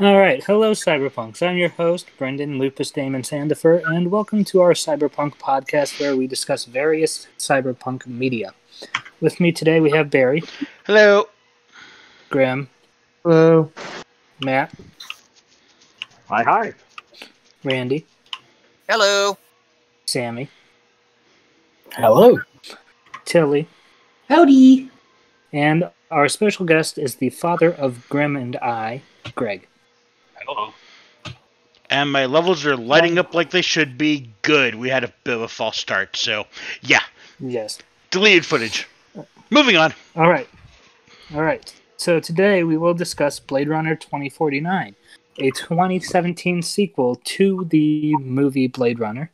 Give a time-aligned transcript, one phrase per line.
[0.00, 1.40] All right, hello, Cyberpunks.
[1.46, 6.26] I'm your host, Brenden Lupus Daemon Sandifer, and welcome to our Cyberpunk podcast where we
[6.26, 8.52] discuss various cyberpunk media.
[9.20, 10.42] With me today, we have Barry,
[10.84, 11.28] Hello.
[12.28, 12.68] Graham,
[13.22, 13.70] Hello.
[14.40, 14.72] Matt,
[16.28, 16.72] Hi, hi.
[17.62, 18.04] Randy,
[18.88, 19.38] Hello.
[20.06, 20.48] Sami,
[21.92, 22.38] Hello.
[23.24, 23.68] Tilly,
[24.28, 24.90] Howdy.
[25.52, 29.02] and our special guest is the father of Grim and I,
[29.36, 29.68] Greg.
[31.94, 34.28] And my levels are lighting up like they should be.
[34.42, 34.74] Good.
[34.74, 36.44] We had a bit of a false start, so
[36.82, 37.02] yeah.
[37.38, 37.78] Yes.
[38.10, 38.88] Deleted footage.
[39.48, 39.94] Moving on.
[40.16, 40.48] All right.
[41.32, 41.72] All right.
[41.96, 44.96] So today we will discuss Blade Runner 2049,
[45.38, 49.30] a 2017 sequel to the movie Blade Runner,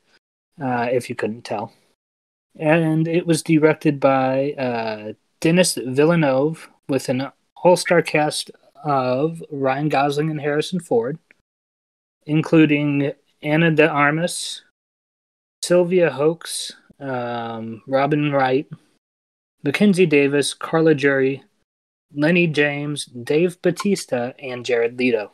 [0.63, 1.73] uh, if you couldn't tell.
[2.59, 7.33] And it was directed by uh, Denis Villeneuve with an
[7.65, 8.51] all star cast
[8.85, 11.19] of Ryan Gosling and Harrison Ford,
[12.31, 13.13] including
[13.43, 14.63] Ana de Armas,
[15.65, 18.69] Sylvia Hoeks, um, Robin Wright,
[19.65, 21.43] Mackenzie Davis, Carla Juri,
[22.15, 25.33] Lenny James, Dave Bautista, and Jared Leto.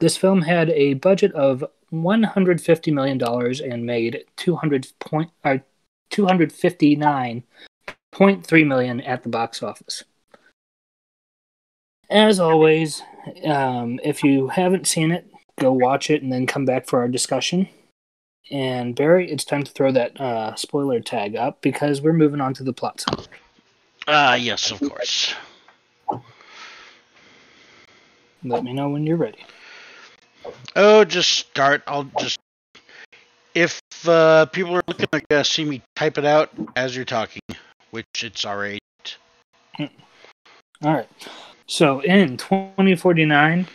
[0.00, 1.62] This film had a budget of
[1.92, 3.22] $150 million
[3.70, 5.58] and made 200 point, uh,
[6.10, 10.02] 259.3 million at the box office.
[12.08, 13.02] As always,
[13.44, 17.08] um, if you haven't seen it, go watch it and then come back for our
[17.08, 17.68] discussion.
[18.50, 22.54] And Barry, it's time to throw that uh, spoiler tag up because we're moving on
[22.54, 23.26] to the plot summary.
[24.06, 25.34] Ah, yes, of course.
[28.42, 29.44] Let me know when you're ready.
[30.76, 31.82] Oh, just start.
[31.86, 32.38] I'll just.
[33.54, 37.42] If uh, people are looking to uh, see me type it out as you're talking,
[37.90, 38.80] which it's alright.
[39.78, 39.88] All
[40.82, 41.08] right.
[41.66, 43.66] So in 2049,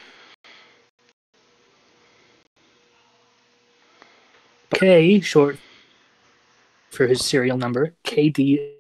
[4.74, 5.58] K, short
[6.92, 8.74] for his serial number, KD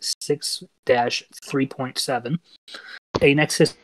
[0.00, 2.38] 6 3.7,
[3.20, 3.76] a Nexus.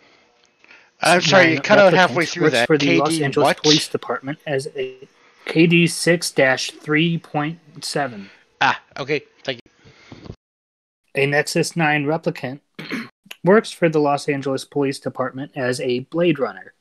[1.00, 2.66] I'm sorry, you 9 cut out halfway through works that.
[2.66, 3.62] For the Los Angeles what?
[3.62, 5.08] Police Department as a
[5.46, 8.28] KD 6 3.7.
[8.60, 9.22] Ah, okay.
[9.44, 10.34] Thank you.
[11.14, 12.60] a Nexus 9 replicant,
[13.44, 16.74] works for the Los Angeles Police Department as a Blade Runner,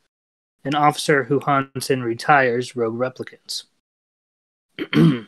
[0.68, 3.64] an officer who hunts and retires rogue replicants.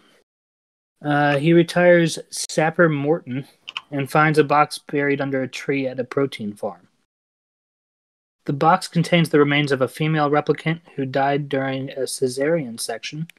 [1.01, 3.47] uh, he retires Sapper Morton
[3.89, 6.89] and finds a box buried under a tree at a protein farm.
[8.43, 13.29] The box contains the remains of a female replicant who died during a cesarean section,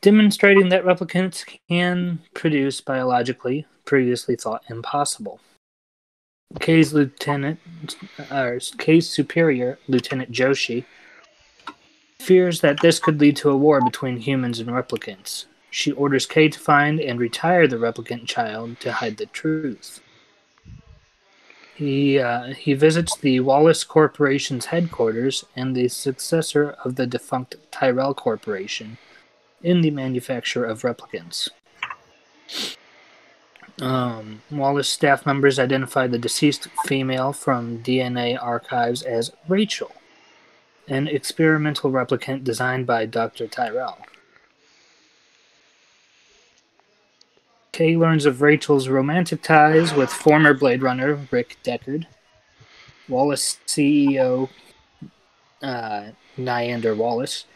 [0.00, 5.40] demonstrating that replicants can produce biologically previously thought impossible.
[6.60, 7.58] K's lieutenant,
[8.30, 10.84] or K's superior, Lieutenant Joshi,
[12.18, 15.46] fears that this could lead to a war between humans and replicants.
[15.70, 20.00] She orders K to find and retire the replicant child to hide the truth.
[21.74, 28.14] He uh, he visits the Wallace Corporation's headquarters and the successor of the defunct Tyrell
[28.14, 28.98] Corporation
[29.62, 31.48] in the manufacture of replicants.
[33.80, 39.92] Um, Wallace staff members identify the deceased female from DNA archives as Rachel,
[40.88, 43.46] an experimental replicant designed by Dr.
[43.46, 43.98] Tyrell.
[47.72, 52.06] Kay learns of Rachel's romantic ties with former Blade Runner Rick Deckard.
[53.08, 54.50] Wallace CEO
[55.62, 57.46] uh, Niander Wallace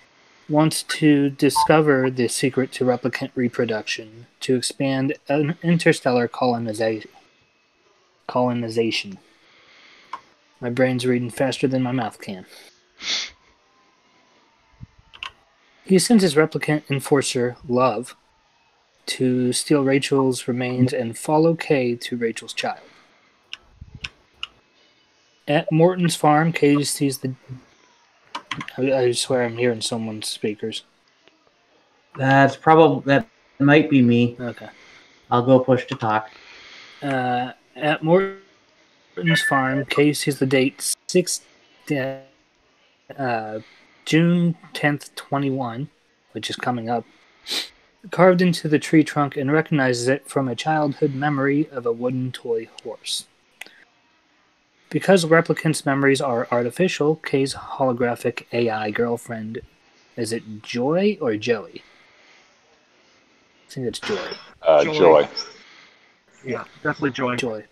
[0.49, 7.07] wants to discover the secret to replicant reproduction to expand an interstellar coloniza-
[8.27, 9.19] colonization.
[10.61, 12.47] My brain's reading faster than my mouth can.
[15.85, 18.17] He sends his replicant enforcer, Love,
[19.07, 22.81] to steal Rachel's remains and follow Kay to Rachel's child.
[25.47, 27.35] At Morton's farm, Kay sees the.
[28.79, 30.85] I, I swear I'm hearing someone's speakers.
[32.17, 34.37] That's probably that might be me.
[34.41, 34.69] Okay.
[35.31, 36.31] I'll go push to talk.
[37.03, 41.43] Uh, at Morton's farm, Kay sees the date six,
[43.19, 43.59] uh,
[44.05, 45.89] June tenth, twenty one,
[46.33, 47.05] which is coming up,
[48.11, 52.33] carved into the tree trunk, and recognizes it from a childhood memory of a wooden
[52.33, 53.27] toy horse.
[54.89, 59.63] Because replicants' memories are artificial, Kay's holographic AI girlfriend
[60.17, 61.83] is it Joy or Joey?
[63.69, 64.29] I think it's Joy.
[64.63, 64.93] Uh, Joy.
[64.95, 65.29] joy.
[66.45, 67.37] Yeah, definitely joy.
[67.37, 67.65] Joy.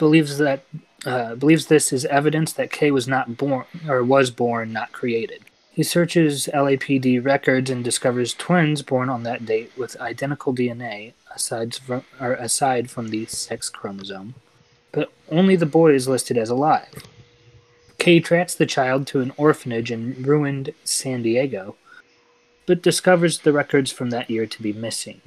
[0.00, 0.64] believes that
[1.04, 5.44] uh, believes this is evidence that Kay was not born or was born, not created.
[5.72, 11.76] He searches LAPD records and discovers twins born on that date with identical DNA, aside
[11.76, 14.34] from, aside from the sex chromosome,
[14.90, 17.04] but only the boy is listed as alive.
[17.98, 21.76] Kay tracks the child to an orphanage in ruined San Diego,
[22.66, 25.20] but discovers the records from that year to be missing.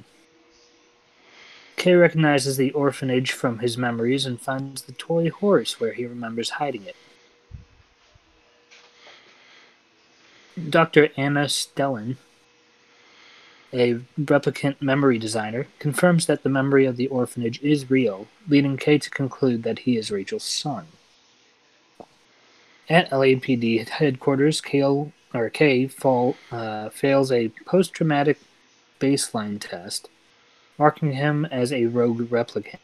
[1.76, 6.50] Kay recognizes the orphanage from his memories and finds the toy horse where he remembers
[6.50, 6.96] hiding it.
[10.56, 11.08] Dr.
[11.16, 12.16] Ana Stelline,
[13.72, 18.98] a replicant memory designer, confirms that the memory of the orphanage is real, leading Kay
[18.98, 20.86] to conclude that he is Rachel's son.
[22.88, 28.38] At LAPD headquarters, Kale, or Kay fall, uh, fails a post-traumatic
[29.00, 30.08] baseline test,
[30.78, 32.78] marking him as a rogue replicant.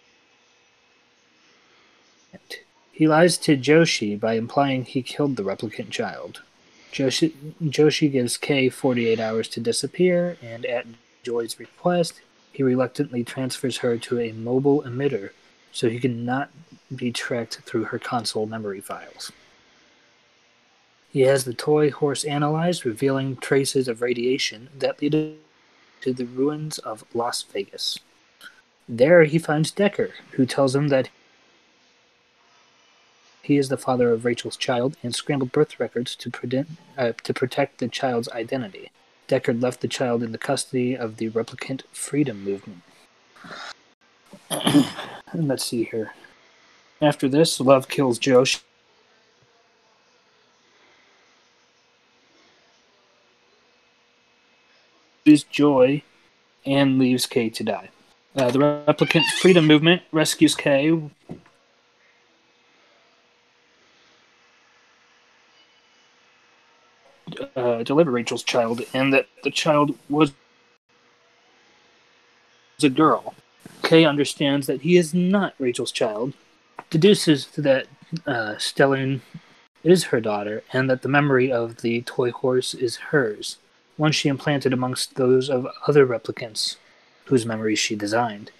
[2.91, 6.43] He lies to Joshi by implying he killed the replicant child.
[6.93, 7.33] Joshi,
[7.63, 10.87] Joshi gives Kay 48 hours to disappear, and at
[11.23, 12.21] Joy's request,
[12.53, 15.31] he reluctantly transfers her to a mobile emitter
[15.73, 16.51] so he can not
[16.95, 19.31] be tracked through her console memory files.
[21.13, 25.37] He has the toy horse analyzed, revealing traces of radiation that lead
[26.01, 27.99] to the ruins of Las Vegas.
[28.89, 31.11] There he finds Decker, who tells him that
[33.43, 36.67] he is the father of Rachel's child and scrambled birth records to,
[36.99, 38.91] uh, to protect the child's identity.
[39.29, 42.83] Deckard left the child in the custody of the replicant freedom movement.
[45.35, 46.13] let's see here.
[47.01, 48.45] After this, Love kills Joe.
[55.25, 56.03] Is Joy
[56.67, 57.91] and leaves Kay to die.
[58.37, 60.99] Uh, the replicant freedom movement rescues Kay
[67.57, 70.33] uh, deliver Rachel's child, and that the child was
[72.81, 73.35] a girl.
[73.83, 76.33] Kay understands that he is not Rachel's child,
[76.89, 77.89] deduces that
[78.29, 79.23] uh, Stelline
[79.83, 83.57] is her daughter, and that the memory of the toy horse is hers,
[83.97, 86.77] one she implanted amongst those of other replicants
[87.25, 88.53] whose memories she designed.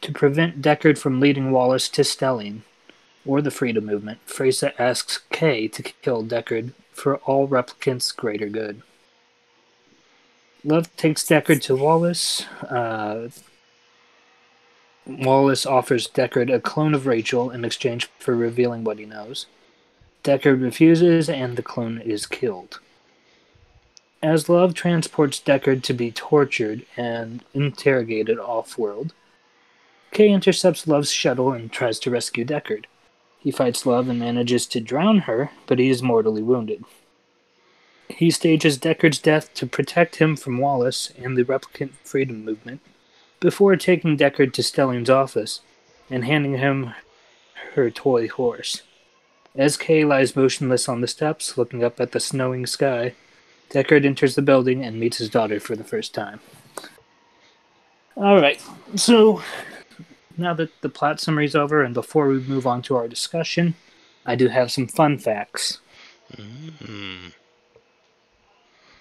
[0.00, 2.62] To prevent Deckard from leading Wallace to Stelline,
[3.24, 8.82] or the Freedom Movement, Freysa asks Kay to kill Deckard for all replicants' greater good.
[10.64, 12.44] Love takes Deckard to Wallace.
[12.62, 13.28] Uh,
[15.06, 19.46] Wallace offers Deckard a clone of Rachel in exchange for revealing what he knows.
[20.24, 22.80] Deckard refuses, and the clone is killed.
[24.22, 29.12] As Love transports Deckard to be tortured and interrogated off world,
[30.10, 32.86] Kay intercepts Love's shuttle and tries to rescue Deckard.
[33.38, 36.84] He fights Love and manages to drown her, but he is mortally wounded.
[38.08, 42.80] He stages Deckard's death to protect him from Wallace and the Replicant Freedom Movement,
[43.40, 45.60] before taking Deckard to Stelline's office
[46.10, 46.94] and handing him
[47.74, 48.82] her toy horse.
[49.54, 53.14] As Kay lies motionless on the steps, looking up at the snowing sky,
[53.70, 56.40] Deckard enters the building and meets his daughter for the first time.
[58.16, 58.62] Alright,
[58.94, 59.42] so
[60.36, 63.74] now that the plot summary is over, and before we move on to our discussion,
[64.24, 65.80] I do have some fun facts.
[66.32, 67.32] Mm.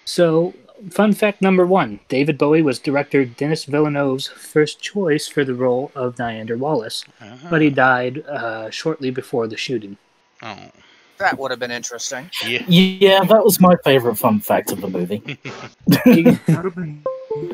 [0.05, 0.53] So,
[0.91, 5.91] fun fact number one David Bowie was director Denis Villeneuve's first choice for the role
[5.95, 7.47] of Niander Wallace, uh-huh.
[7.49, 9.97] but he died uh, shortly before the shooting.
[10.41, 10.71] Oh.
[11.17, 12.29] That would have been interesting.
[12.45, 12.65] Yeah.
[12.67, 15.39] yeah, that was my favorite fun fact of the movie.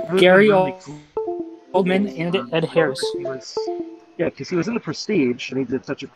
[0.20, 0.50] Gary
[1.74, 3.02] Oldman and Ed Harris.
[3.16, 3.58] Was,
[4.18, 6.10] yeah, because he was in the Prestige and he did such a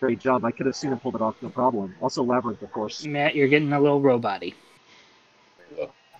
[0.00, 0.44] great job.
[0.44, 1.94] I could have seen him pull it off, no problem.
[2.00, 3.04] Also, Labyrinth, of course.
[3.04, 4.54] Matt, you're getting a little roboty.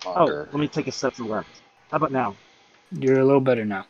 [0.05, 1.61] Oh, let me take a step to the left.
[1.89, 2.35] How about now?
[2.91, 3.85] You're a little better now.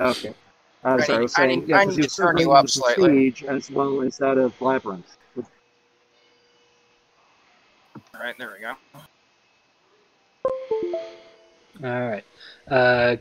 [0.00, 0.34] Okay.
[0.84, 3.34] Uh, sorry, I was saying, I need, yeah, I need to turn you up slightly.
[3.48, 5.16] As well as that of Labyrinth.
[8.14, 8.74] All right, there we go.
[11.84, 12.24] All right.
[12.68, 13.16] Uh,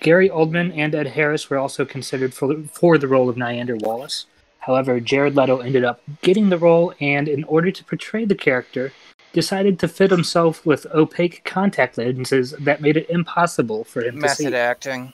[0.00, 4.26] Gary Oldman and Ed Harris were also considered for, for the role of Niander Wallace.
[4.60, 8.92] However, Jared Leto ended up getting the role, and in order to portray the character,
[9.32, 14.28] decided to fit himself with opaque contact lenses that made it impossible for him Method
[14.28, 14.44] to see.
[14.50, 15.12] Method acting.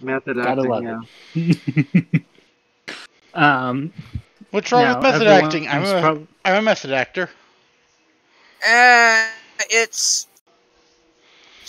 [0.00, 1.02] Method acting,
[1.34, 2.20] yeah.
[3.34, 3.92] um,
[4.54, 5.66] What's wrong now, with method acting?
[5.66, 7.28] I'm a, prob- I'm a method actor.
[8.64, 9.26] Uh,
[9.68, 10.28] it's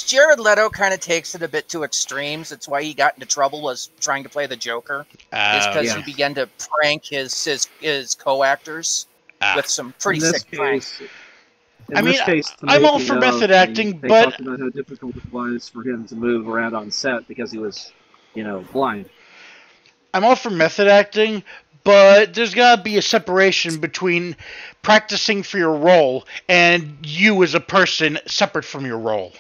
[0.04, 2.52] Jared Leto kind of takes it a bit to extremes.
[2.52, 5.06] It's why he got into trouble was trying to play the Joker.
[5.12, 5.98] is Uh, because yeah.
[5.98, 9.08] he began to prank his his, his co-actors
[9.42, 9.54] ah.
[9.56, 10.98] with some pretty sick pranks.
[10.98, 11.10] case,
[11.90, 14.70] in I mean, case, I'm all for method they- acting, they but- talked about how
[14.70, 17.92] difficult it was for him to move around on set because he was,
[18.34, 19.10] you know, blind.
[20.14, 21.44] I'm all for method acting,
[21.84, 24.36] but there's got to be a separation between
[24.82, 29.34] practicing for your role and you as a person separate from your role.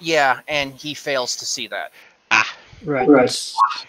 [0.00, 1.92] Yeah, and he fails to see that.
[2.30, 3.08] Ah, Right.
[3.08, 3.30] Right.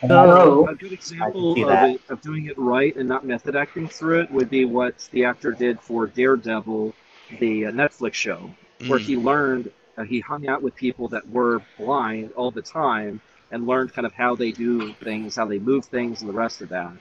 [0.10, 4.22] So, A good example of, it, of doing it right and not method acting through
[4.22, 6.94] it would be what the actor did for Daredevil,
[7.40, 8.56] the uh, Netflix show,
[8.88, 12.62] where mm, he learned uh, he hung out with people that were blind all the
[12.62, 16.34] time and learned kind of how they do things, how they move things, and the
[16.34, 16.94] rest of that.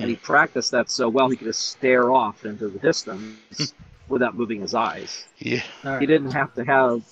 [0.00, 3.74] And he practiced that so well he could just stare off into the distance
[4.08, 5.26] without moving his eyes.
[5.38, 5.62] yeah.
[5.84, 7.02] all He didn't have to have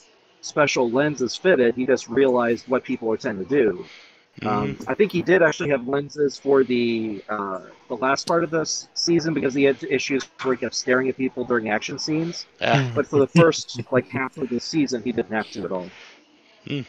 [0.40, 1.74] special lenses fitted.
[1.74, 3.84] He just realized what people would tend to do.
[4.42, 4.84] Um, mhm.
[4.88, 8.88] I think he did actually have lenses for the uh, the last part of this
[8.94, 12.46] season because he had issues where he kept staring at people during action scenes.
[12.62, 15.72] Ah, But for the first like half of the season, he didn't have to at
[15.72, 15.90] all.
[16.70, 16.84] All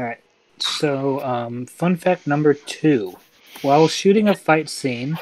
[0.00, 0.18] right.
[0.58, 3.14] So, um, fun fact number two:
[3.62, 5.18] while shooting a fight scene,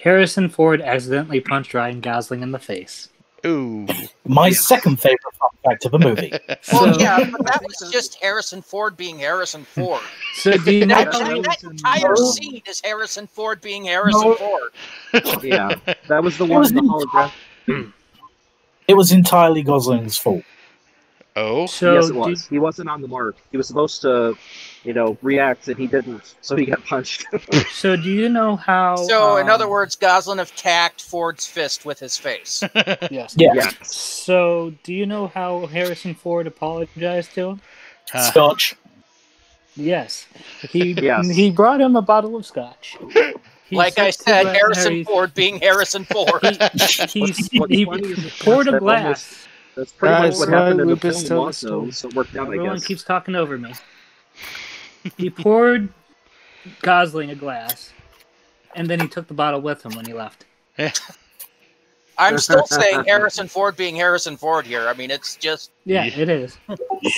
[0.00, 3.08] Harrison Ford accidentally punched Ryan Gosling in the face.
[3.44, 3.86] Ooh.
[4.26, 4.66] My Yes.
[4.66, 6.32] second favorite fun fact of the movie.
[6.72, 10.00] Well, So- yeah, but that was just Harrison Ford being Harrison Ford.
[10.36, 10.96] So, do you know?
[11.04, 11.42] That, Yeah.
[11.42, 14.34] that entire scene is Harrison Ford being Harrison No.
[14.36, 14.72] Ford.
[15.44, 15.74] Yeah,
[16.08, 17.92] that was the It one was in the in- hologram.
[18.86, 20.42] It was entirely Gosling's fault.
[21.36, 22.46] Oh, So, yes, it do- was.
[22.48, 23.36] He wasn't on the mark.
[23.50, 24.36] He was supposed to,
[24.84, 27.24] you know, react, and he didn't, so he got punched.
[27.72, 28.96] so, do you know how?
[28.96, 32.62] So, in um, other words, Goslin attacked Ford's fist with his face.
[33.10, 33.34] yes.
[33.36, 33.54] Yeah.
[33.54, 33.94] yes.
[33.94, 37.60] So, do you know how Harrison Ford apologized to him?
[38.10, 38.30] Huh.
[38.30, 38.76] Scotch.
[39.76, 40.26] Yes,
[40.70, 41.28] he Yes.
[41.28, 42.96] he brought him a bottle of scotch.
[43.66, 46.42] He like I said, Harrison Harry- Ford being Harrison Ford.
[46.44, 49.48] He, What's- he, he funny is that poured a glass.
[49.74, 52.42] That's pretty Guys, much what happened in the Lupus film also, so it worked out,
[52.42, 52.86] I Everyone guess.
[52.86, 53.74] keeps talking over me.
[55.16, 55.88] He poured
[56.80, 57.92] Gosling a glass,
[58.74, 60.46] and then he took the bottle with him when he left.
[62.18, 64.88] I'm still saying Harrison Ford being Harrison Ford here.
[64.88, 66.22] I mean, it's just Yeah, Yeah.
[66.22, 66.56] it is.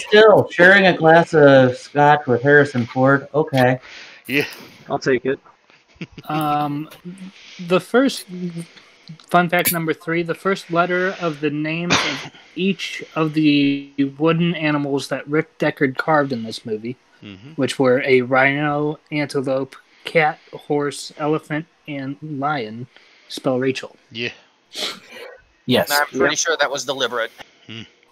[0.08, 3.28] Still, sharing a glass of scotch with Harrison Ford.
[3.34, 3.78] Okay.
[4.26, 4.46] yeah.
[4.88, 5.38] I'll take it.
[6.28, 6.88] Um,
[7.58, 8.26] the first
[9.28, 14.54] fun fact number three: the first letter of the names of each of the wooden
[14.54, 20.38] animals that Rick Deckard carved in this movie, hmm which were a rhino, antelope, cat,
[20.52, 22.86] horse, elephant, and lion,
[23.28, 23.96] spell Rachel.
[24.10, 24.32] Yeah.
[25.66, 25.90] Yes.
[25.90, 27.30] I'm pretty sure that was deliberate.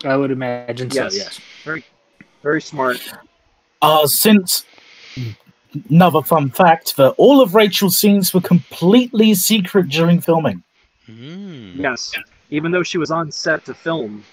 [0.05, 1.13] I would imagine Yes.
[1.13, 1.19] so.
[1.19, 1.83] Yes.
[2.43, 3.01] Very smart.
[3.81, 4.65] Uh, since
[5.91, 10.63] another fun fact that all of Rachel's scenes were completely secret during filming.
[11.09, 11.77] Mm.
[11.77, 12.13] Yes.
[12.51, 14.25] Even though she was on set to film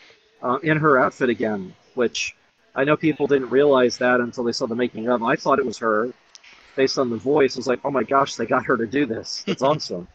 [0.42, 2.36] uh, in her outfit again, which
[2.76, 5.22] I know people didn't realize that until they saw the making of.
[5.24, 6.10] I thought it was her.
[6.76, 9.06] Based on the voice, I was like, oh my gosh, they got her to do
[9.06, 9.44] this.
[9.46, 10.08] It's awesome.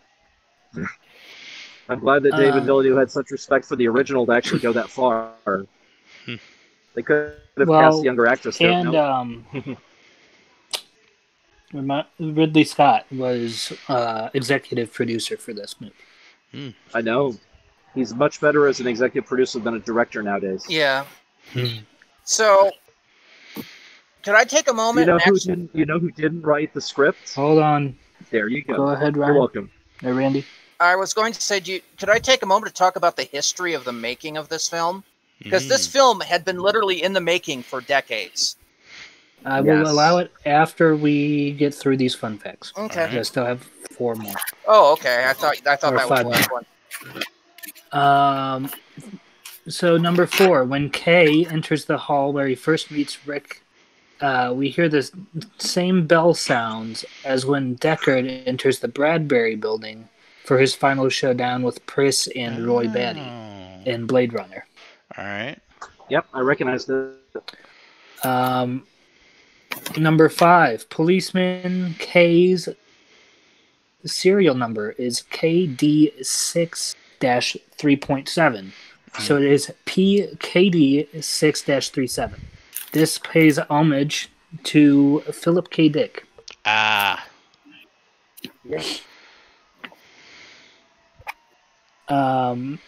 [1.89, 4.73] I'm glad that David Um, Villeneuve had such respect for the original to actually go
[4.73, 5.35] that far.
[6.95, 8.57] They could have Well, cast a younger actress.
[8.59, 8.71] there.
[8.73, 9.05] And No.
[9.05, 9.77] um,
[12.19, 16.75] Ridley Scott was uh, executive producer for this movie.
[16.95, 17.35] I know.
[17.95, 20.65] He's much better as an executive producer than a director nowadays.
[20.69, 21.05] Yeah.
[21.53, 21.67] Hmm.
[22.26, 22.71] So,
[24.25, 25.06] could I take a You moment?
[25.06, 25.71] know who actually- didn't?
[25.73, 27.33] You know who didn't write the script?
[27.35, 27.97] Hold on.
[28.30, 28.76] There you go.
[28.76, 29.37] Go ahead, You're Ryan.
[29.38, 29.71] welcome.
[30.00, 30.45] Hey, Randy.
[30.80, 33.16] I was going to say, do you, could I take a moment to talk about
[33.16, 35.04] the history of the making of this film?
[35.38, 35.92] Because this Mm.
[35.92, 38.56] film had been literally in the making for decades.
[39.45, 42.73] I will allow it after we get through these fun facts.
[42.76, 43.02] Okay.
[43.02, 43.18] Alright.
[43.18, 44.35] I still have four more.
[44.66, 45.25] Oh, okay.
[45.28, 46.66] I thought I thought Or that was the last one.
[47.92, 48.71] Um,
[49.68, 53.62] so number four, when Kay enters the hall where he first meets Rick,
[54.20, 55.11] uh, we hear the
[55.58, 60.08] same bell sounds as when Deckard enters the Bradbury building
[60.44, 63.82] for his final showdown with Pris and Roy Batty Oh.
[63.85, 64.64] in Blade Runner.
[65.18, 65.58] All right.
[66.08, 67.14] Yep, I recognize it.
[68.25, 68.87] Um,
[69.99, 72.68] number five, policeman K's
[74.04, 78.73] serial number is KD6 3.7.
[79.18, 82.40] So it is PKD 6 37.
[82.92, 84.30] This pays homage
[84.64, 85.88] to Philip K.
[85.88, 86.26] Dick.
[86.64, 87.26] Ah.
[92.08, 92.78] Um,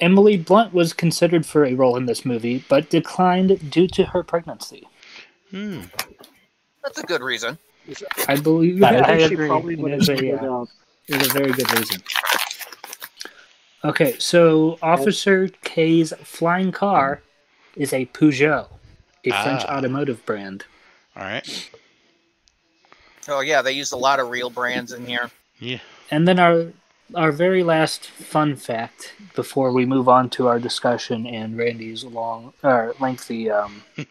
[0.00, 4.22] Emily Blunt was considered for a role in this movie, but declined due to her
[4.22, 4.88] pregnancy.
[5.50, 5.82] Hmm.
[6.82, 7.58] That's a good reason.
[8.28, 8.82] I believe.
[8.82, 9.46] I I, think she agree.
[9.48, 10.64] probably would have is, a, stood uh,
[11.08, 12.02] it is a very good reason.
[13.84, 17.22] Okay, so Officer K's flying car
[17.76, 18.68] is a Peugeot,
[19.24, 19.78] a French Ah.
[19.78, 20.64] automotive brand.
[21.16, 21.70] All right.
[23.28, 25.30] Oh yeah, they used a lot of real brands in here.
[25.58, 25.78] Yeah.
[26.10, 26.72] And then our
[27.14, 32.52] our very last fun fact before we move on to our discussion and Randy's long
[32.62, 33.82] or lengthy um,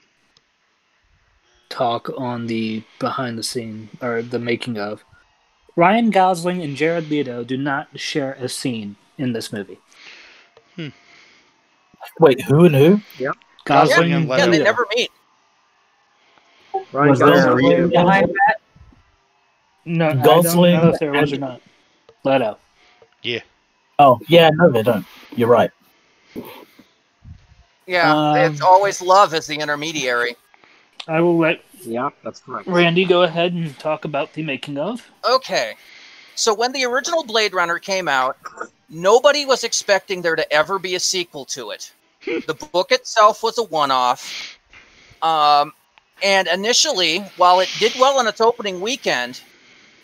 [1.69, 5.03] talk on the behind the scene or the making of.
[5.75, 9.77] Ryan Gosling and Jared Leto do not share a scene in this movie.
[12.19, 13.01] Wait, who and who?
[13.19, 13.31] Yeah,
[13.65, 15.11] Gosling Yeah, and yeah, Yeah, they never meet.
[16.91, 18.55] Ryan Was there a Gosling- behind that?
[19.85, 21.61] No, Gosling I don't know if there was or and- not.
[22.23, 22.57] Leto.
[23.21, 23.39] Yeah.
[23.99, 25.05] Oh, yeah, no, they don't.
[25.35, 25.71] You're right.
[27.85, 30.35] Yeah, Um, it's always love as the intermediary.
[31.07, 32.67] I will let Yeah, that's correct.
[32.67, 35.09] Randy go ahead and talk about the making of.
[35.29, 35.75] Okay.
[36.35, 38.37] So when the original Blade Runner came out,
[38.89, 41.91] nobody was expecting there to ever be a sequel to it.
[42.25, 44.57] the book itself was a one-off.
[45.21, 45.73] Um,
[46.21, 49.41] and initially, while it did well on its opening weekend,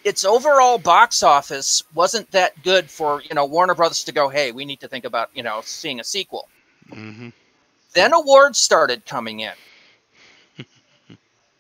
[0.04, 4.52] its overall box office wasn't that good for, you know, Warner Brothers to go, "Hey,
[4.52, 6.48] we need to think about, you know, seeing a sequel."
[6.90, 7.30] Mm-hmm.
[7.94, 9.54] Then awards started coming in.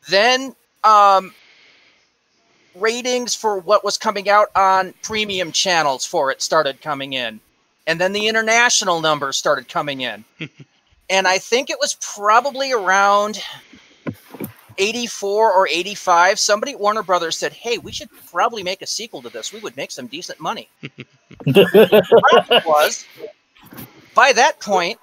[0.09, 1.33] then um,
[2.75, 7.39] ratings for what was coming out on premium channels for it started coming in.
[7.87, 10.25] And then the international numbers started coming in.
[11.09, 13.43] and I think it was probably around
[14.77, 16.39] 84 or 85.
[16.39, 19.53] Somebody at Warner Brothers said, hey, we should probably make a sequel to this.
[19.53, 20.69] We would make some decent money
[21.43, 23.05] problem was
[24.13, 24.97] by that point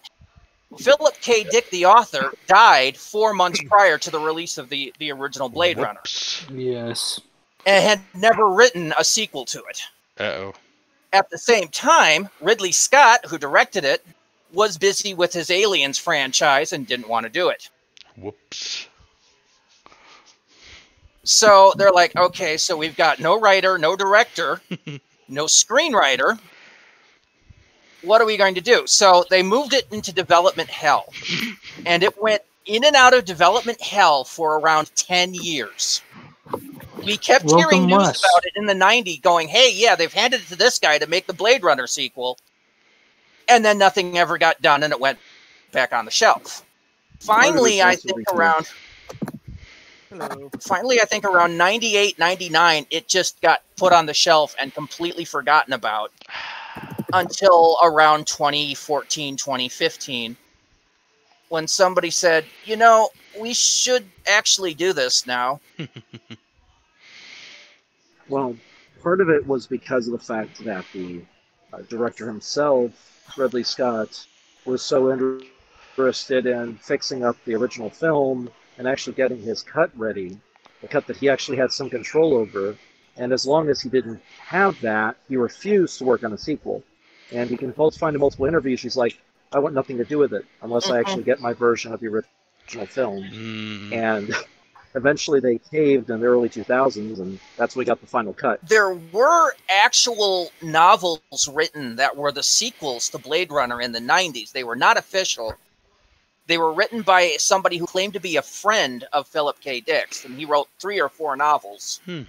[0.78, 5.10] philip k dick the author died four months prior to the release of the, the
[5.12, 6.00] original blade runner
[6.50, 7.20] Yes.
[7.66, 9.82] And had never written a sequel to it.
[10.20, 10.52] Uh-oh.
[11.12, 14.04] at the same time ridley scott who directed it
[14.52, 17.70] was busy with his aliens franchise and didn't want to do it.
[18.16, 18.86] Whoops.
[21.24, 24.60] so they're like okay so we've got no writer no director
[25.28, 26.38] no screenwriter.
[28.02, 28.82] What are we going to do?
[28.86, 31.12] So they moved it into development hell.
[31.86, 36.02] And it went in and out of development hell for around 10 years
[37.04, 38.20] we kept Welcome hearing news Wes.
[38.20, 41.06] about it in the 90s going hey yeah they've handed it to this guy to
[41.06, 42.38] make the blade runner sequel.
[43.48, 45.18] And then nothing ever got done and it went
[45.72, 46.64] back on the shelf.
[47.20, 48.66] Finally i think around
[50.60, 55.24] finally i think around 98 99 it just got put on the shelf and completely
[55.24, 56.12] forgotten about
[57.14, 60.36] until around 2014 2015
[61.48, 63.08] when somebody said you know
[63.40, 65.60] we should actually do this now
[68.32, 68.56] Well,
[69.02, 71.20] part of it was because of the fact that the
[71.70, 72.92] uh, director himself,
[73.36, 74.26] Ridley Scott,
[74.64, 80.38] was so interested in fixing up the original film and actually getting his cut ready,
[80.82, 82.78] a cut that he actually had some control over.
[83.18, 86.82] And as long as he didn't have that, he refused to work on a sequel.
[87.32, 89.18] And you can both find in multiple interviews, he's like,
[89.52, 92.06] I want nothing to do with it unless I actually get my version of the
[92.08, 93.92] original film Mm.
[93.92, 94.34] and
[94.94, 98.60] eventually they caved in the early 2000s and that's when we got the final cut.
[98.66, 104.52] There were actual novels written that were the sequels to blade runner in the 90s
[104.52, 105.54] they were not official.
[106.46, 109.80] They were written by somebody who claimed to be a friend of philip k.
[109.80, 112.00] Dick's and he wrote three or four novels.
[112.04, 112.22] Hmm.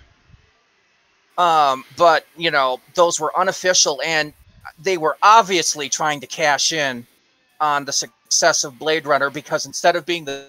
[1.37, 4.33] um, but you know those were unofficial and
[4.81, 7.05] they were obviously trying to cash in
[7.59, 10.47] on the success of blade runner because instead of being the,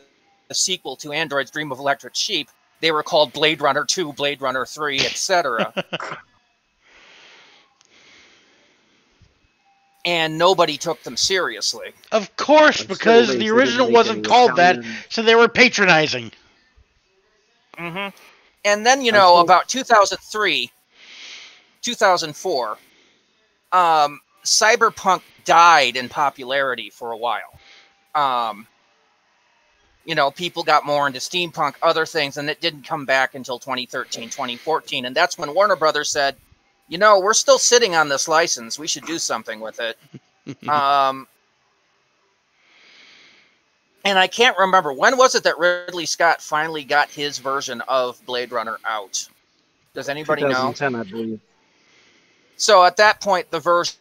[0.48, 2.48] the sequel to android's dream of electric sheep
[2.80, 5.72] they were called blade runner 2 blade runner 3 etc
[10.04, 15.22] and nobody took them seriously Of course, And because the original wasn't called that, so
[15.22, 16.30] they were patronizing.
[17.78, 18.16] Mm-hmm.
[18.64, 20.70] And then you know about 2003,
[21.82, 22.78] 2004,
[23.72, 27.58] um, cyberpunk died in popularity for a while.
[28.14, 28.66] Um,
[30.04, 33.58] you know, people got more into steampunk, other things, and it didn't come back until
[33.58, 36.36] 2013, 2014, and that's when Warner Brothers said,
[36.88, 38.78] "You know, we're still sitting on this license.
[38.78, 39.98] We should do something with it."
[40.68, 41.26] um,
[44.04, 48.24] and I can't remember when was it that Ridley Scott finally got his version of
[48.26, 49.26] Blade Runner out.
[49.94, 50.72] Does anybody know?
[50.72, 51.40] 2010 i believe
[52.56, 53.96] So at that point, the version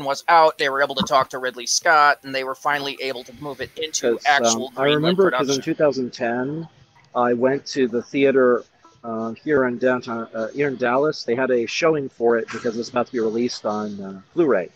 [0.00, 3.24] was out, they were able to talk to Ridley Scott, and they were finally able
[3.24, 4.68] to move it into actual.
[4.68, 6.68] um, I remember because in 2010,
[7.14, 8.64] I went to the theater
[9.04, 11.24] uh, here in downtown, uh, here in Dallas.
[11.24, 14.20] They had a showing for it because it was about to be released on uh,
[14.34, 14.70] Blu-ray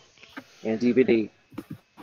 [0.63, 1.29] and DVD.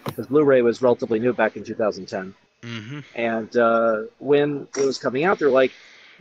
[0.04, 2.34] Because Blu-ray was relatively new back in 2010.
[2.62, 5.72] hmm And uh, when it was coming out, they're like,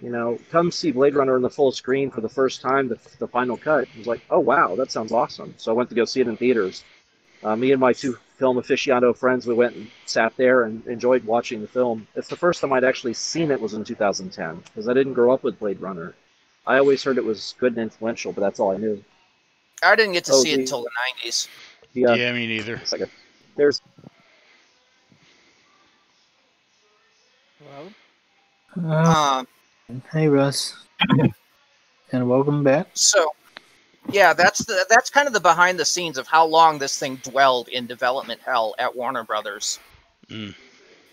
[0.02, 3.00] you know, come see Blade Runner in the full screen for the first time, the,
[3.20, 3.88] the final cut.
[3.94, 5.54] I was like, oh wow, that sounds awesome.
[5.58, 6.84] So I went to go see it in theaters.
[7.44, 11.24] Uh, me and my two film aficionado friends, we went and sat there and enjoyed
[11.26, 12.08] watching the film.
[12.16, 15.34] It's the first time I'd actually seen it was in 2010 because I didn't grow
[15.34, 16.16] up with Blade Runner.
[16.66, 19.04] I always heard it was good and influential, but that's all I knew.
[19.84, 20.90] I didn't get to Oh, see it until the
[21.22, 21.50] 90s.
[21.94, 22.76] Yeah, Yeah, me neither.
[22.76, 23.10] it's like a,
[23.58, 23.82] there's
[28.78, 29.48] Uh, Um,
[30.12, 30.76] hey, Russ.
[32.12, 32.88] and welcome back.
[32.94, 33.30] so,
[34.12, 37.16] yeah, that's the that's kind of the behind the scenes of how long this thing
[37.24, 39.80] dwelled in development hell at Warner Brothers.
[40.30, 40.54] Mm.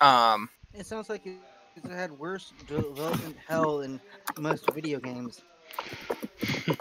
[0.01, 1.37] Um, It sounds like it,
[1.77, 4.01] it had worse development hell than
[4.39, 5.43] most video games.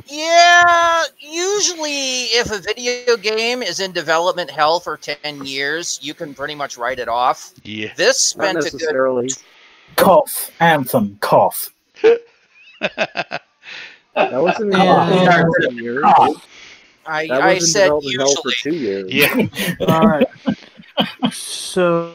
[0.08, 6.34] Yeah, usually if a video game is in development hell for 10 years, you can
[6.34, 7.52] pretty much write it off.
[7.63, 7.93] Yeah.
[7.95, 9.32] This not spent a good.
[9.95, 10.52] Cough.
[10.60, 11.17] Anthem.
[11.21, 11.71] Cough.
[12.81, 13.41] That
[14.15, 15.09] was in Yeah.
[15.09, 16.03] development hell for years.
[17.05, 18.71] I, That I in said development hell for usually.
[18.71, 19.12] two years.
[19.12, 19.75] yeah.
[19.88, 20.27] All right.
[21.31, 22.13] So,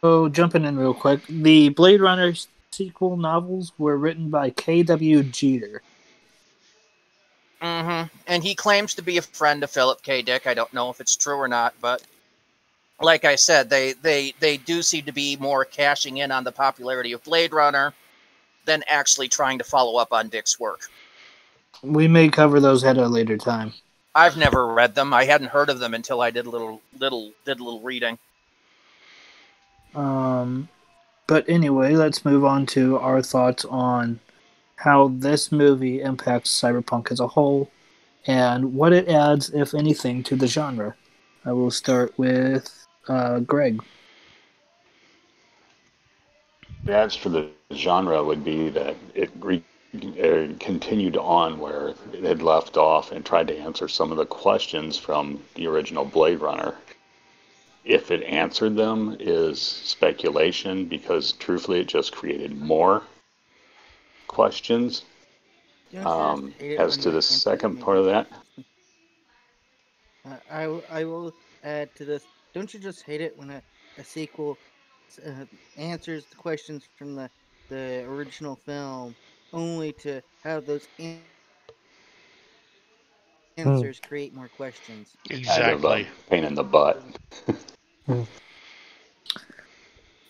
[0.00, 2.32] so, jumping in real quick, the Blade Runner
[2.70, 5.22] sequel novels were written by K.W.
[5.24, 5.82] Jeter.
[7.62, 8.08] Mm-hmm.
[8.26, 10.22] And he claims to be a friend of Philip K.
[10.22, 10.46] Dick.
[10.46, 12.02] I don't know if it's true or not, but
[13.00, 16.52] like I said, they they they do seem to be more cashing in on the
[16.52, 17.92] popularity of Blade Runner
[18.70, 20.82] than actually trying to follow up on Dick's work.
[21.82, 23.72] We may cover those at a later time.
[24.14, 25.12] I've never read them.
[25.12, 28.16] I hadn't heard of them until I did a little little did a little reading.
[29.94, 30.68] Um,
[31.26, 34.20] but anyway, let's move on to our thoughts on
[34.76, 37.68] how this movie impacts cyberpunk as a whole
[38.26, 40.94] and what it adds, if anything, to the genre.
[41.44, 43.82] I will start with uh, Greg.
[46.88, 49.62] Adds for the genre would be that it re-
[49.94, 54.26] uh, continued on where it had left off and tried to answer some of the
[54.26, 56.74] questions from the original Blade Runner.
[57.84, 63.02] If it answered them is speculation because truthfully it just created more
[64.26, 65.04] questions.
[66.04, 68.28] Um, just hate it as to the second part of that,
[70.50, 71.32] I, I will
[71.64, 72.24] add to this.
[72.54, 73.62] Don't you just hate it when a,
[73.98, 74.58] a sequel
[75.18, 75.46] uh,
[75.76, 77.30] answers the questions from the,
[77.68, 79.14] the original film
[79.52, 81.24] only to have those an-
[83.56, 85.16] answers create more questions?
[85.30, 86.06] Exactly.
[86.28, 87.02] pain in the butt.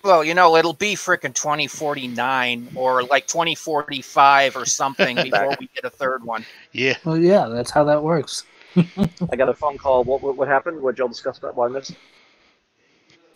[0.03, 5.85] Well, you know, it'll be frickin' 2049 or like 2045 or something before we get
[5.85, 6.47] a third one.
[6.73, 6.97] Yeah.
[7.05, 8.45] Well, yeah, that's how that works.
[8.77, 10.05] I got a phone call.
[10.05, 10.81] What what, what happened?
[10.81, 11.55] What y'all discuss about?
[11.55, 11.97] What I missed?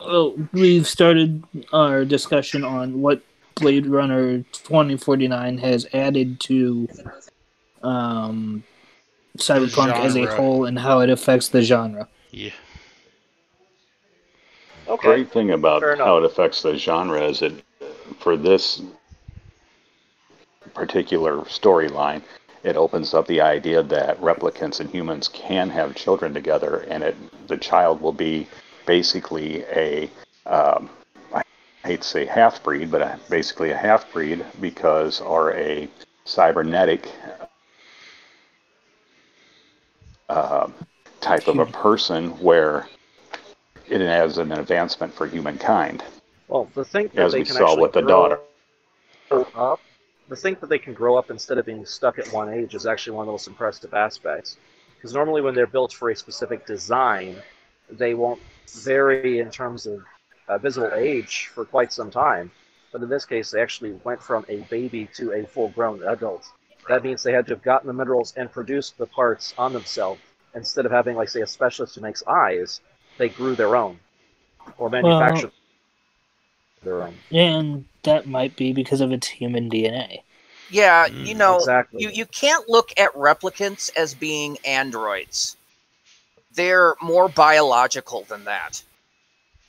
[0.06, 3.22] Oh, we've started our discussion on what
[3.54, 6.88] Blade Runner 2049 has added to
[7.82, 8.64] um,
[9.38, 12.08] cyberpunk as a whole and how it affects the genre.
[12.30, 12.50] Yeah.
[14.88, 15.08] Okay.
[15.08, 17.64] Great thing about how it affects the genre is it
[18.18, 18.82] for this
[20.74, 22.22] particular storyline,
[22.64, 27.16] it opens up the idea that replicants and humans can have children together, and it
[27.46, 28.46] the child will be
[28.86, 30.10] basically a
[30.46, 30.90] um,
[31.32, 31.42] I
[31.86, 35.88] hate to say half breed, but a, basically a half breed because are a
[36.24, 37.08] cybernetic
[40.28, 40.68] uh,
[41.20, 42.86] type of a person where
[43.88, 46.02] it has an advancement for humankind,
[46.48, 48.40] Well, the thing that as they we can saw with the daughter.
[49.54, 49.80] up,
[50.28, 52.86] the thing that they can grow up instead of being stuck at one age is
[52.86, 54.56] actually one of the most impressive aspects.
[54.96, 57.42] Because normally, when they're built for a specific design,
[57.90, 58.40] they won't
[58.74, 59.88] vary in terms of
[60.48, 62.50] uh, visible age for quite some time.
[62.92, 66.46] But in this case, they actually went from a baby to a full-grown adult.
[66.88, 70.20] That means they had to have gotten the minerals and produced the parts on themselves
[70.54, 72.80] instead of having, like, say, a specialist who makes eyes.
[73.18, 73.98] They grew their own
[74.78, 75.52] or manufactured
[76.82, 77.14] their own.
[77.32, 80.24] And that might be because of its human DNA.
[80.68, 82.02] Yeah, Mm, you know, exactly.
[82.02, 85.56] you, you can't look at replicants as being androids.
[86.54, 88.82] They're more biological than that.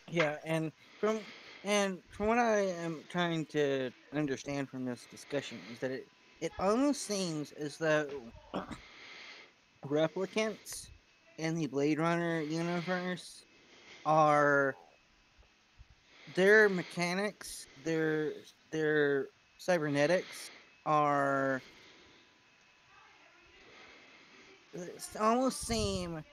[0.10, 1.20] Yeah, and from
[1.64, 6.08] and from what I am trying to understand from this discussion is that it
[6.42, 8.08] it almost seems as though
[9.88, 10.88] replicants
[11.38, 13.46] in the Blade Runner universe
[14.06, 14.76] are
[16.36, 18.32] their mechanics, their
[18.72, 20.52] their cybernetics
[20.86, 21.62] are
[25.20, 26.24] almost seem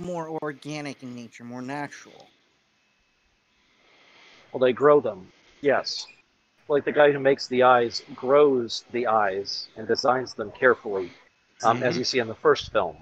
[0.00, 2.28] more organic in nature, more natural.
[4.52, 5.28] Well, they grow them.
[5.62, 6.06] Yes.
[6.68, 11.10] Like the guy who makes the eyes grows the eyes and designs them carefully,
[11.64, 12.96] um, as you see in the first film,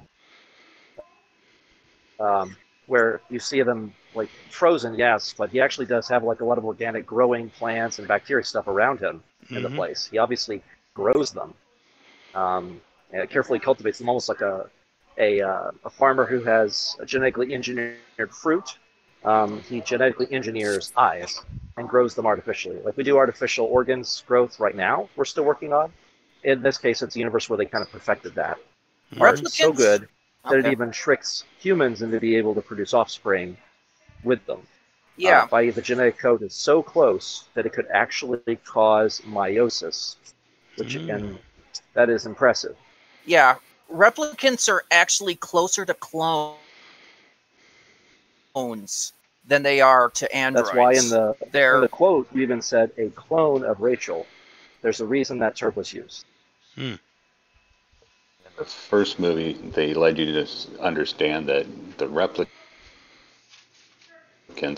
[2.18, 2.56] um,
[2.86, 6.58] where you see them like frozen, yes, but he actually does have like a lot
[6.58, 9.76] of organic growing plants and bacteria stuff around him in the Mhm.
[9.76, 10.06] place.
[10.10, 10.62] He obviously
[10.94, 11.54] grows them,
[12.34, 12.80] um,
[13.12, 14.70] and carefully cultivates them, almost like a
[15.18, 17.98] a, uh, a farmer who has a genetically engineered
[18.30, 18.78] fruit.
[19.24, 21.40] Um, he genetically engineers eyes
[21.76, 22.80] and grows them artificially.
[22.84, 25.92] Like we do artificial organs growth right now, we're still working on.
[26.44, 28.58] In this case, it's a universe where they kind of perfected that.
[29.18, 30.08] Art is so good
[30.48, 33.56] that it even tricks humans into being able to produce offspring
[34.22, 34.62] with them.
[35.16, 35.42] Yeah.
[35.42, 40.14] Uh, by the genetic code is so close that it could actually cause meiosis,
[40.76, 41.02] which Mm.
[41.02, 41.38] again,
[41.94, 42.76] that is impressive.
[43.26, 43.56] Yeah,
[43.92, 46.58] replicants are actually closer to clones
[49.46, 50.68] than they are to androids.
[50.68, 54.26] That's why in the They're in the quote you even said a clone of Rachel.
[54.82, 56.24] There's a reason that term was used.
[56.74, 56.82] Hmm.
[56.82, 56.98] In
[58.56, 60.46] the first movie, they led you to
[60.80, 61.66] understand that
[61.98, 62.46] the replicants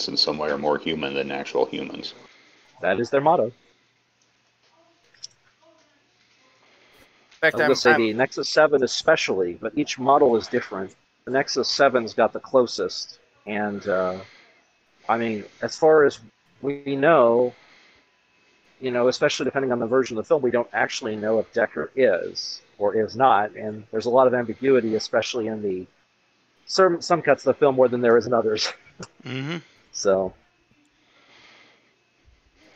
[0.08, 2.14] in some way are more human than actual humans.
[2.80, 3.52] That is their motto.
[7.40, 10.36] Fact, I was I'm, going to say I'm- the Nexus 7 especially, but each model
[10.36, 10.94] is different.
[11.24, 14.18] The Nexus 7's got the closest, and uh,
[15.08, 16.18] I mean, as far as
[16.62, 17.54] we know,
[18.80, 21.52] you know, especially depending on the version of the film, we don't actually know if
[21.52, 25.86] Decker is or is not, and there's a lot of ambiguity, especially in the
[26.66, 28.72] some some cuts of the film more than there is in others.
[29.24, 29.56] Mm-hmm.
[29.92, 30.34] So,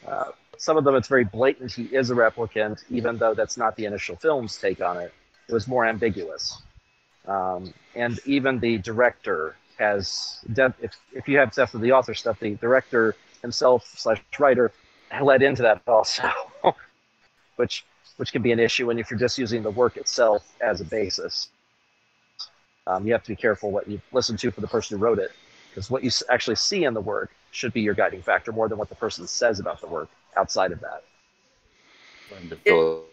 [0.06, 0.30] uh,
[0.64, 3.84] some of them it's very blatant he is a replicant, even though that's not the
[3.84, 5.12] initial film's take on it.
[5.46, 6.62] It was more ambiguous.
[7.28, 12.40] Um, and even the director has, if, if you have stuff of the author stuff,
[12.40, 14.72] the director himself slash writer
[15.20, 16.30] led into that also,
[17.56, 17.84] which
[18.16, 20.84] which can be an issue when if you're just using the work itself as a
[20.84, 21.50] basis.
[22.86, 25.18] Um, you have to be careful what you listen to for the person who wrote
[25.18, 25.32] it
[25.68, 28.78] because what you actually see in the work should be your guiding factor more than
[28.78, 31.02] what the person says about the work outside of that.
[32.64, 33.08] Philip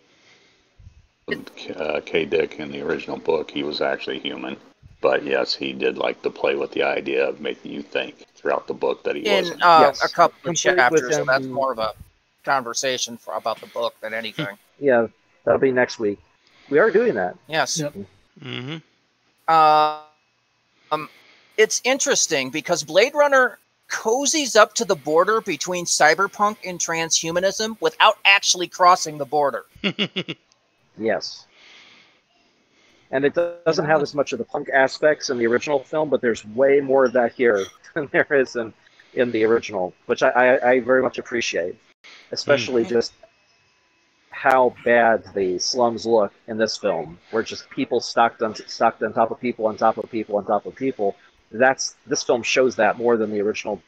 [1.76, 2.26] uh, K.
[2.26, 4.58] Dick in the original book, he was actually human.
[5.02, 8.68] But yes, he did like to play with the idea of making you think throughout
[8.68, 9.64] the book that he in wasn't.
[9.64, 11.94] uh, Yes, a couple of complete chapters, so that's more of a
[12.44, 14.58] conversation for, about the book than anything.
[14.84, 15.06] Yeah,
[15.46, 16.18] that'll be next week.
[16.70, 17.36] We are doing that.
[17.48, 17.80] yes.
[17.80, 17.94] Yep.
[18.44, 18.78] Mm-hmm.
[19.48, 20.00] Uh,
[20.92, 21.08] um,
[21.56, 23.60] it's interesting because Blade Runner
[23.92, 29.66] cozies up to the border between cyberpunk and transhumanism without actually crossing the border.
[30.98, 31.48] Yes.
[33.12, 36.22] And it doesn't have as much of the punk aspects in the original film, but
[36.22, 38.74] there's way more of that here than there is in,
[39.14, 41.76] in the original, which I, I, I very much appreciate.
[42.32, 42.94] Especially mm-hmm.
[42.94, 43.14] just
[44.30, 49.14] how bad the slums look in this film, where just people stocked on stocked on
[49.14, 51.16] top of people on top of people on top of people.
[51.52, 53.82] That's this film shows that more than the original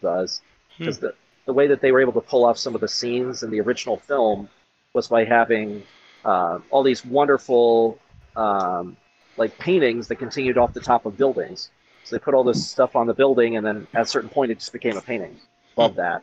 [0.00, 0.40] does,
[0.78, 1.14] because the
[1.46, 3.60] the way that they were able to pull off some of the scenes in the
[3.60, 4.48] original film
[4.94, 5.82] was by having
[6.24, 7.98] uh, all these wonderful
[8.36, 8.96] um,
[9.36, 11.70] like paintings that continued off the top of buildings.
[12.04, 14.50] So they put all this stuff on the building, and then at a certain point,
[14.50, 15.36] it just became a painting.
[15.76, 16.22] Love that,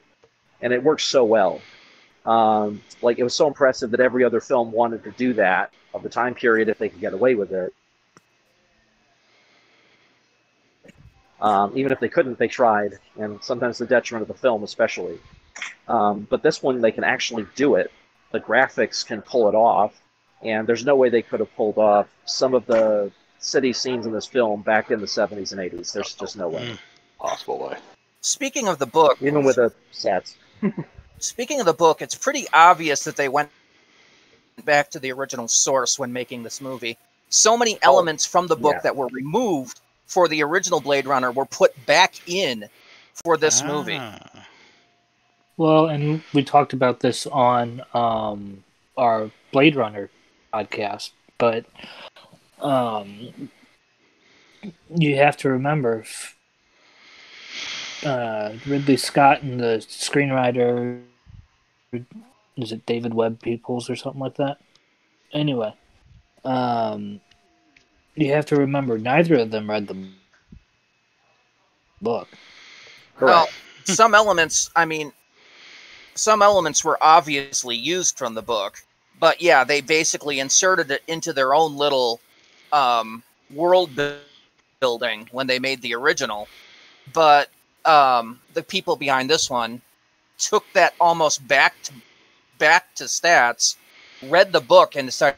[0.61, 1.61] and it works so well.
[2.25, 6.03] Um, like it was so impressive that every other film wanted to do that of
[6.03, 7.73] the time period if they could get away with it.
[11.41, 15.19] Um, even if they couldn't, they tried, and sometimes the detriment of the film, especially.
[15.87, 17.91] Um, but this one, they can actually do it.
[18.31, 19.99] The graphics can pull it off,
[20.43, 24.13] and there's no way they could have pulled off some of the city scenes in
[24.13, 25.91] this film back in the 70s and 80s.
[25.93, 26.77] There's just no way,
[27.19, 27.77] Possible way.
[28.21, 30.37] Speaking of the book, even with the sets.
[31.17, 33.49] speaking of the book, it's pretty obvious that they went
[34.63, 36.97] back to the original source when making this movie.
[37.29, 38.81] So many elements from the book yeah.
[38.81, 39.79] that were removed
[40.11, 42.67] for the original Blade Runner were put back in
[43.23, 43.97] for this movie.
[43.97, 44.45] Ah.
[45.55, 48.63] Well, and we talked about this on um,
[48.97, 50.09] our Blade Runner
[50.53, 51.65] podcast, but
[52.59, 53.49] um,
[54.93, 56.35] you have to remember f-
[58.03, 61.01] uh, Ridley Scott and the screenwriter
[62.57, 64.57] is it David Webb Peoples or something like that?
[65.33, 65.73] Anyway,
[66.43, 67.21] um,
[68.15, 70.07] You have to remember, neither of them read the
[72.01, 72.27] book.
[73.19, 73.47] Well,
[73.85, 75.13] some elements, I mean,
[76.15, 78.83] some elements were obviously used from the book,
[79.19, 82.19] but yeah, they basically inserted it into their own little
[82.73, 83.91] um, world
[84.79, 86.47] building when they made the original.
[87.13, 87.49] But
[87.85, 89.81] um, the people behind this one
[90.37, 91.93] took that almost back to
[92.57, 93.75] back to stats,
[94.23, 95.37] read the book, and decided,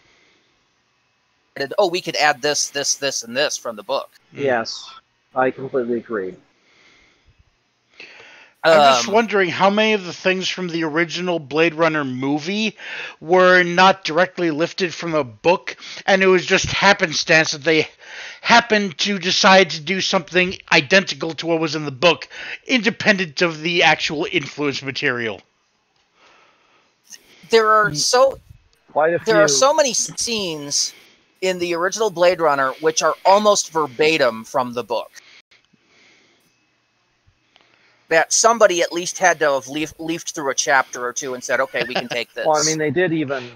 [1.78, 4.10] oh, we could add this, this, this, and this from the book.
[4.32, 4.90] Yes,
[5.36, 6.36] I completely agree.
[8.66, 12.78] I'm just Um, wondering how many of the things from the original Blade Runner movie
[13.20, 17.90] were not directly lifted from a book, and it was just happenstance that they
[18.40, 22.28] happened to decide to do something identical to what was in the book,
[22.66, 25.42] independent of the actual influence material.
[27.50, 28.40] there are so
[28.92, 29.34] Quite a few.
[29.34, 30.94] there are so many scenes
[31.44, 35.12] in the original Blade Runner which are almost verbatim from the book.
[38.08, 41.44] That somebody at least had to have leaf, leafed through a chapter or two and
[41.44, 43.52] said, "Okay, we can take this." Well, I mean, they did even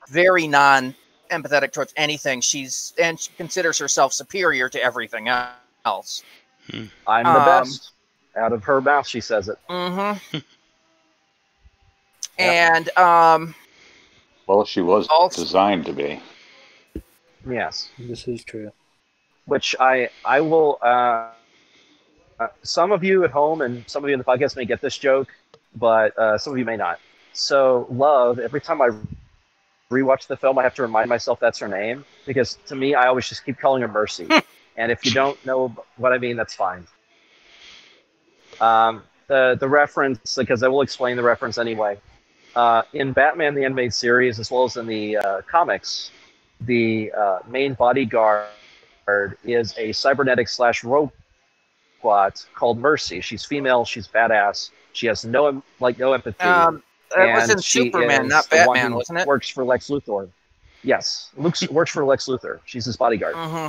[0.09, 0.95] very non
[1.29, 2.41] empathetic towards anything.
[2.41, 5.27] She's and she considers herself superior to everything
[5.85, 6.23] else.
[7.07, 7.91] I'm the um, best.
[8.37, 9.57] Out of her mouth, she says it.
[9.69, 10.37] Mm-hmm.
[12.39, 12.75] Yeah.
[12.75, 13.55] And um,
[14.47, 16.19] Well, she was Also- designed to be.
[17.47, 18.71] Yes, This is true.
[19.45, 20.77] which I I will.
[20.81, 21.29] Uh,
[22.39, 24.81] uh, some of you at home and some of you in the podcast may get
[24.81, 25.27] this joke,
[25.75, 26.99] but uh, some of you may not.
[27.33, 28.39] So, love.
[28.39, 28.89] Every time I
[29.91, 33.07] rewatch the film, I have to remind myself that's her name because to me, I
[33.07, 34.27] always just keep calling her Mercy.
[34.77, 36.85] and if you don't know what I mean, that's fine.
[38.59, 41.97] Um, the the reference, because I will explain the reference anyway.
[42.55, 46.11] Uh, in Batman the Animated Series, as well as in the uh, comics,
[46.61, 48.47] the uh, main bodyguard
[49.43, 53.21] is a cybernetic slash robot called Mercy.
[53.21, 53.85] She's female.
[53.85, 54.69] She's badass.
[54.93, 56.43] She has no like no empathy.
[56.43, 56.83] um,
[57.15, 59.27] that was in Superman, not Batman, wasn't it?
[59.27, 60.29] Works for Lex Luthor.
[60.83, 62.59] Yes, Luke's works for Lex Luthor.
[62.65, 63.35] She's his bodyguard.
[63.35, 63.67] hmm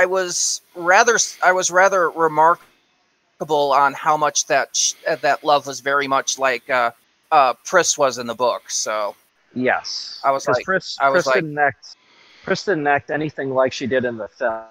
[0.01, 5.67] I was rather I was rather remarkable on how much that sh- uh, that love
[5.71, 6.91] was very much like uh,
[7.31, 8.63] uh, Pris was in the book.
[8.71, 9.15] So
[9.55, 11.97] Yes, I was like- Pris, I was Pris didn't act,
[12.45, 14.63] Pris didn't act anything like she did in the film,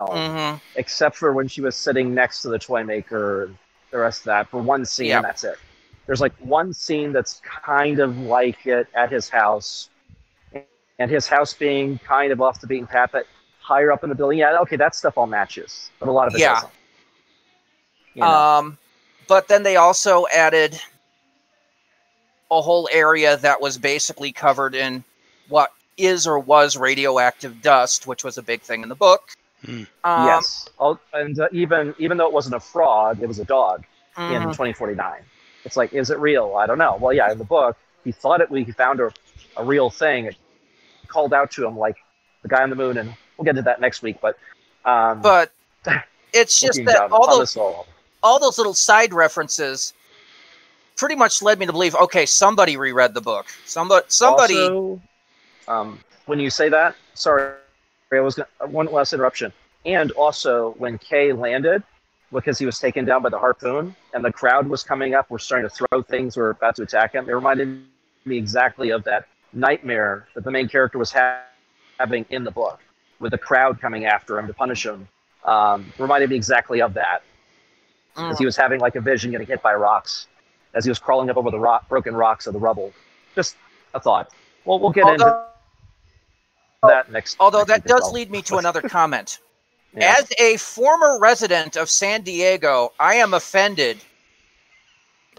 [0.00, 0.60] mhm.
[0.76, 3.44] except for when she was sitting next to the toy maker.
[3.44, 3.56] and
[3.90, 5.22] The rest of that for one scene, Yeah.
[5.22, 5.56] that's it.
[6.06, 9.88] There's like one scene that's kind of like it at his house,
[10.98, 13.26] and his house being kind of off the beaten path, but
[13.68, 14.38] higher up in the building.
[14.38, 16.54] Yeah, okay, that stuff all matches, but a lot of it Yeah.
[16.54, 16.72] doesn't.
[18.14, 18.26] You know?
[18.28, 18.78] Um,
[19.28, 20.80] but then they also added
[22.50, 25.04] a whole area that was basically covered in
[25.48, 29.22] what is or was radioactive dust, which was a big thing in the book.
[29.64, 29.82] Hmm.
[30.04, 33.44] Um, yes, I'll- and uh, even even though it wasn't a frog, it was a
[33.44, 33.84] dog.
[34.16, 34.50] in mhm.
[34.50, 35.22] 2049.
[35.64, 36.56] It's like, is it real?
[36.56, 36.96] I don't know.
[37.00, 38.48] Well, yeah, in the book, he thought it.
[38.50, 39.12] He found a,
[39.56, 40.24] a real thing.
[40.24, 40.36] It
[41.06, 41.96] called out to him like
[42.42, 44.18] the guy on the moon, and we'll get to that next week.
[44.20, 44.36] But,
[44.84, 45.52] um, But
[46.34, 47.86] it's just that all those all.
[48.38, 49.94] those little side references
[50.96, 53.46] pretty much led me to believe, okay, somebody reread the book.
[53.64, 54.60] Somebody, somebody.
[54.60, 55.00] Also,
[55.68, 57.54] um, when you say that, sorry,
[58.12, 59.52] I was gonna, one last interruption.
[59.86, 61.82] And also, when Kay landed,
[62.32, 65.38] because he was taken down by the harpoon, and the crowd was coming up, were
[65.38, 67.28] starting to throw things, were about to attack him.
[67.28, 67.80] It reminded
[68.24, 71.42] me exactly of that nightmare that the main character was ha-
[71.98, 72.80] having in the book,
[73.20, 75.08] with the crowd coming after him to punish him.
[75.44, 77.22] Um, reminded me exactly of that,
[78.16, 78.30] Mm.
[78.32, 80.26] as he was having like a vision getting hit by rocks,
[80.74, 82.92] as he was crawling up over the rock, broken rocks of the rubble.
[83.34, 83.56] Just
[83.94, 84.30] a thought.
[84.64, 87.36] Well, we'll get into Although, that next.
[87.40, 88.12] although next that does well.
[88.12, 89.38] lead me to another comment.
[89.94, 90.16] Yeah.
[90.18, 93.98] As a former resident of San Diego, I am offended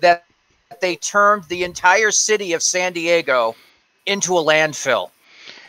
[0.02, 0.26] that
[0.82, 3.56] they turned the entire city of San Diego
[4.06, 5.12] into a landfill.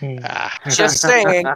[0.03, 1.46] Ah, Just saying.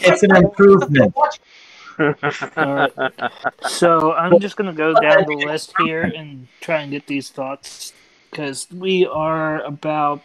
[0.00, 1.14] It's an improvement.
[2.56, 2.92] Alright.
[3.68, 7.92] So I'm just gonna go down the list here and try and get these thoughts
[8.30, 10.22] because we are about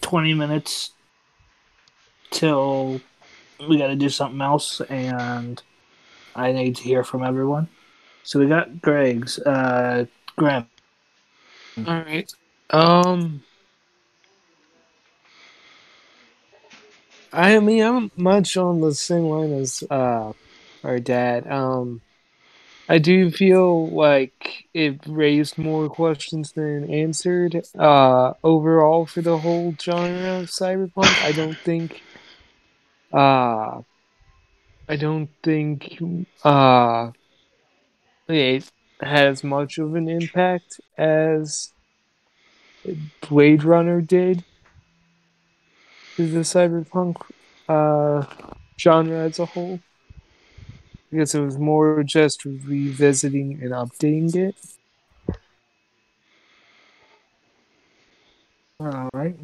[0.00, 0.92] 20 minutes
[2.30, 3.00] till
[3.68, 5.60] we got to do something else, and
[6.36, 7.68] I need to hear from everyone.
[8.22, 10.06] So we got Greg's, uh,
[10.36, 10.66] Graham.
[11.86, 12.30] All right.
[12.70, 13.42] Um.
[17.32, 20.32] I mean, I'm much on the same line as uh,
[20.82, 21.46] our dad.
[21.46, 22.02] Um,
[22.88, 27.62] I do feel like it raised more questions than answered.
[27.78, 32.04] Uh, overall, for the whole genre of cyberpunk, I don't think.
[33.12, 33.82] Uh,
[34.88, 35.98] I don't think.
[36.44, 37.12] Uh,
[38.28, 38.70] it
[39.00, 41.72] has much of an impact as
[43.28, 44.44] Blade Runner did
[46.16, 47.16] to the cyberpunk
[47.68, 48.24] uh,
[48.78, 49.80] genre as a whole.
[51.10, 54.56] Because it was more just revisiting and updating it.
[58.80, 59.36] All right.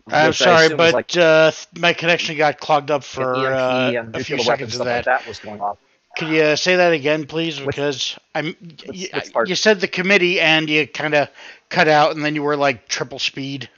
[0.07, 4.79] I'm sorry, but like uh, my connection got clogged up for uh, a few seconds
[4.79, 4.95] of that.
[4.97, 5.77] like that was going off.
[6.17, 7.59] Can you say that again, please?
[7.61, 8.55] Which- Because I'm.
[8.87, 11.29] which- y- which you said the committee, and you kind of
[11.69, 13.69] cut out, and then you were like triple speed.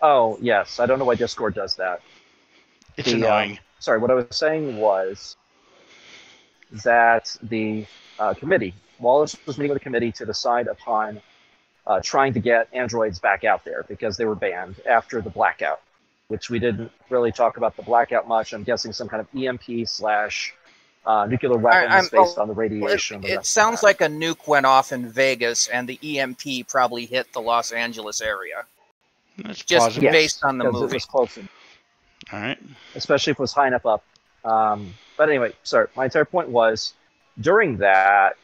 [0.00, 2.00] Oh yes, I don't know why Discord does that.
[2.96, 3.58] It's The, um, annoying.
[3.78, 5.36] sorry, what I was saying was
[6.84, 7.86] that the
[8.18, 11.20] uh, committee, Wallace was meeting with the committee to decide upon
[11.86, 15.80] uh, trying to get androids back out there because they were banned after the blackout,
[16.28, 18.52] which we didn't really talk about the blackout much.
[18.52, 20.52] I'm guessing some kind of EMP slash
[21.06, 23.16] uh, nuclear weapons I'm- based oh, on the radiation.
[23.16, 27.06] and the it sounds like a nuke went off in Vegas, and the EMP probably
[27.06, 28.66] hit the Los Angeles area,
[29.44, 30.04] That's just plausible.
[30.04, 30.92] Yes, based on the because movie.
[30.92, 31.38] It was close.
[32.32, 32.58] All right.
[32.94, 34.04] especially if it was high enough up.
[34.44, 35.88] Um, but anyway, sorry.
[35.96, 36.94] My entire point was
[37.40, 38.36] during that,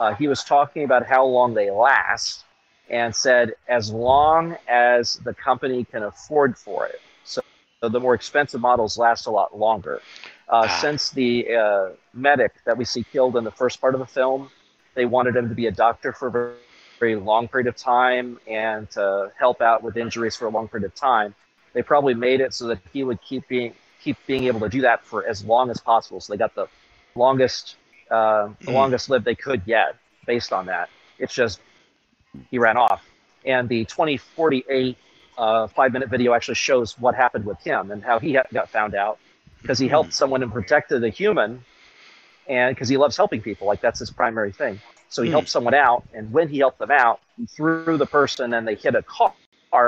[0.00, 2.44] uh, he was talking about how long they last
[2.90, 7.00] and said as long as the company can afford for it.
[7.24, 7.40] So,
[7.80, 10.00] so the more expensive models last a lot longer.
[10.48, 10.78] Uh, Ah.
[10.80, 14.50] Since the uh, medic that we see killed in the first part of the film,
[14.94, 16.54] they wanted him to be a doctor for
[17.00, 20.68] a very, long period of time and to help out with injuries for a long
[20.68, 21.34] period of time
[21.74, 24.82] they probably made it so that he would keep being keep being able to do
[24.82, 26.20] that for as long as possible.
[26.20, 26.68] So they got the
[27.16, 27.76] longest
[28.10, 28.74] uh, the Mm.
[28.74, 29.96] longest live they could get
[30.26, 30.90] based on that.
[31.18, 31.60] It's just
[32.50, 33.08] he ran off.
[33.44, 34.96] And the 2048
[35.38, 38.68] uh, five minute video actually shows what happened with him and how he ha- got
[38.70, 39.18] found out
[39.62, 41.64] because he helped someone and protected a human
[42.50, 44.78] and because he loves helping people like that's his primary thing
[45.08, 45.32] so he Hmm.
[45.34, 48.74] helped someone out and when he helped them out he threw the person and they
[48.74, 49.32] hit a car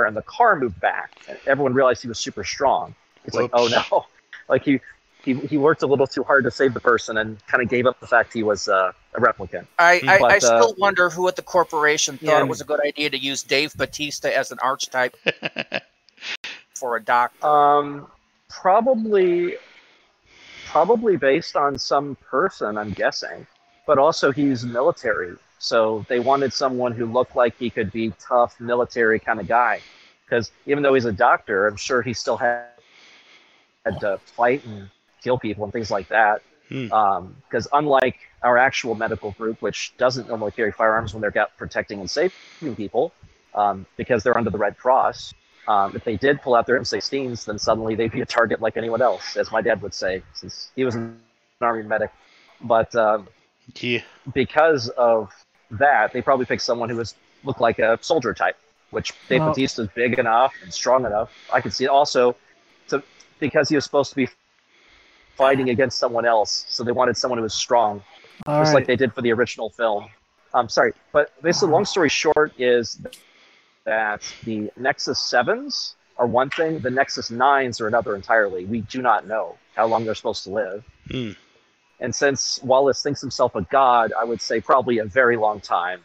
[0.07, 2.95] and the car moved back and everyone realized he was super strong
[3.25, 4.07] it's like oh no
[4.49, 4.81] like he
[5.25, 7.87] he, he worked a little too hard to save the person and kind of gave
[7.87, 11.11] up the fact he was uh, a replicant I, I, But, I uh, still wonder
[11.11, 12.41] who at the corporation thought yeah.
[12.41, 15.17] it was a good idea to use Dave Bautista as an archetype
[16.75, 17.47] for a doctor.
[17.47, 18.09] Um,
[18.49, 19.57] probably,
[20.73, 23.47] probably based on some person, I'm guessing.
[23.87, 28.59] But also, he's military, so they wanted someone who looked like he could be tough,
[28.59, 29.81] military kind of guy.
[30.25, 32.67] Because even though he's a doctor, I'm sure he still had
[33.85, 34.89] had to fight and
[35.23, 36.43] kill people and things like that.
[36.69, 36.87] Hmm.
[36.87, 42.01] Because unlike our actual medical group, which doesn't normally carry firearms when they're out protecting
[42.01, 43.13] and saving people,
[43.55, 45.35] um, because they're under the Red Cross,
[45.69, 48.77] um, if they did pull out their M16s, then suddenly they'd be a target like
[48.77, 51.19] anyone else, as my dad would say, since he was an
[51.61, 52.11] army medic.
[52.61, 53.29] But um,
[53.81, 54.01] Yeah.
[54.35, 55.31] because of
[55.71, 58.57] that, they probably picked someone who was looked like a soldier type,
[58.91, 61.31] which Dave Well- Bautista's big enough and strong enough.
[61.53, 62.37] I could see it also,
[62.89, 63.03] to,
[63.39, 64.29] because he was supposed to be
[65.37, 68.03] fighting against someone else, so they wanted someone who was strong,
[68.47, 68.75] just right.
[68.75, 70.09] like they did for the original film.
[70.55, 73.01] I'm sorry, but basically, long story short is
[73.85, 78.65] that the Nexus Sevens are one thing, the Nexus Nines are another entirely.
[78.65, 80.85] We do not know how long they're supposed to live.
[81.11, 81.31] Hmm.
[82.01, 86.01] And since Wallace thinks himself a god, I would say probably a very long time.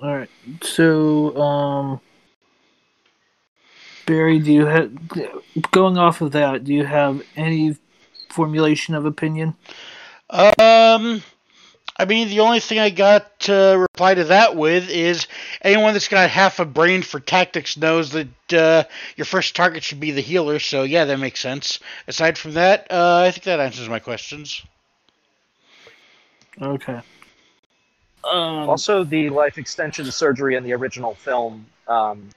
[0.00, 0.30] All right.
[0.62, 2.00] So, um,
[4.06, 4.90] Barry, do you have
[5.70, 6.64] going off of that?
[6.64, 7.76] Do you have any
[8.30, 9.54] formulation of opinion?
[10.30, 11.22] Um,
[11.98, 15.26] I mean, the only thing I got to reply to that with is
[15.62, 18.84] anyone that's got half a brain for tactics knows that uh,
[19.16, 20.60] your first target should be the healer.
[20.60, 21.80] So yeah, that makes sense.
[22.06, 24.62] Aside from that, uh, I think that answers my questions.
[26.60, 27.00] Okay.
[28.24, 32.30] Um, Also, the life extension surgery in the original film um,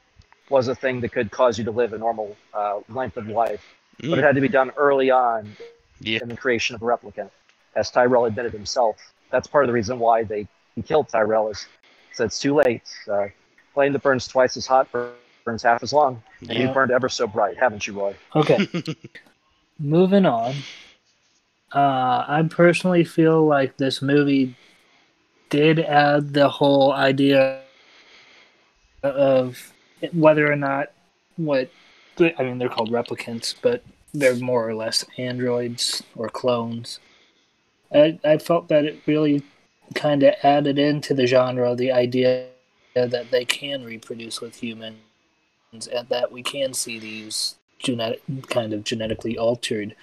[0.50, 3.64] was a thing that could cause you to live a normal uh, length of life,
[4.10, 5.58] but it Mm, had to be done early on
[6.00, 6.20] yeah.
[6.20, 7.32] in the creation of a replicant,
[7.76, 8.98] as Tyrell admitted himself.
[9.32, 11.68] That's part of the reason why they he killed Tyrell is
[12.14, 12.84] said it's too late.
[13.10, 13.28] Uh,
[13.74, 14.88] flame that burns twice as hot
[15.46, 16.68] burns half as long, and Yeah.
[16.68, 18.16] you burned ever so bright, haven't you, Roy?
[18.36, 18.68] okay.
[19.80, 20.56] Moving on.
[21.74, 24.54] Uh, I personally feel like this movie
[25.50, 27.62] did add the whole idea
[29.04, 29.74] of
[30.14, 30.92] whether or not
[31.38, 31.72] what
[32.20, 37.00] I mean they're called replicants, but they're more or less androids or clones.
[37.94, 39.44] I, I felt that it really
[39.96, 42.48] kind of added into the genre the idea
[42.94, 44.98] that they can reproduce with humans
[45.72, 49.96] and that we can see these genetic kind of genetically altered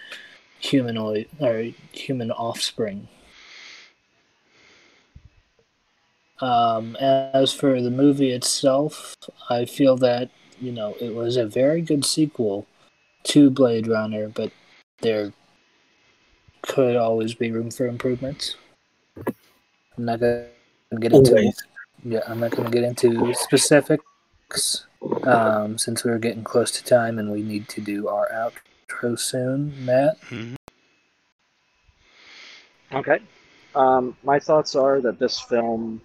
[0.58, 3.08] humanoid or human offspring.
[6.40, 9.16] Um, as for the movie itself,
[9.50, 10.30] I feel that
[10.60, 12.66] you know it was a very good sequel
[13.24, 14.52] to Blade Runner, but
[15.00, 15.32] there
[16.68, 18.54] could always be room for improvements.
[19.96, 20.46] I'm not gonna
[21.00, 21.56] get into Always.
[22.04, 24.86] yeah, I'm not gonna get into specifics
[25.24, 29.74] um, since we're getting close to time and we need to do our outro soon.
[29.84, 30.54] Matt, Mhm.
[32.92, 33.18] Okay.
[33.74, 36.00] Um, my thoughts are that this film,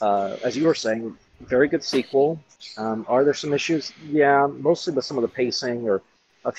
[0.00, 2.38] uh, as you were saying, very good sequel.
[2.76, 3.92] Um, are there some issues?
[4.10, 6.02] Yeah, mostly with some of the pacing or
[6.44, 6.52] a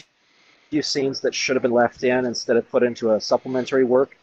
[0.69, 4.17] few scenes that should have been left in instead of put into a supplementary work.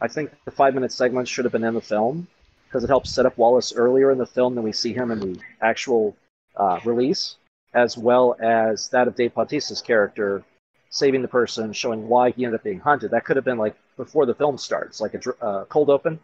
[0.00, 2.26] I think the five minute segment should have been in the film
[2.66, 5.20] because it helps set up Wallace earlier in the film than we see him in
[5.20, 6.16] the actual
[6.56, 7.36] uh, release,
[7.74, 10.42] as well as that of Dave Bautista's character
[10.90, 13.10] saving the person, showing why he ended up being hunted.
[13.10, 16.18] That could have been like before the film starts, like a uh, cold open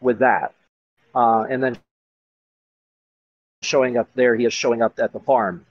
[0.00, 0.54] with that,
[1.14, 1.78] uh, and then
[3.62, 4.34] showing up there.
[4.34, 5.66] He is showing up at the farm,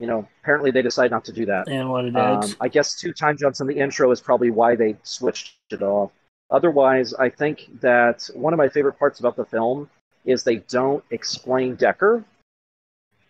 [0.00, 1.68] you know, apparently they decided not to do that.
[1.68, 2.42] and what it Um.
[2.60, 6.10] I guess two time jumps in the intro is probably why they switched it off.
[6.50, 9.88] Otherwise, I think that one of my favorite parts about the film
[10.24, 12.24] is they don't explain Deckard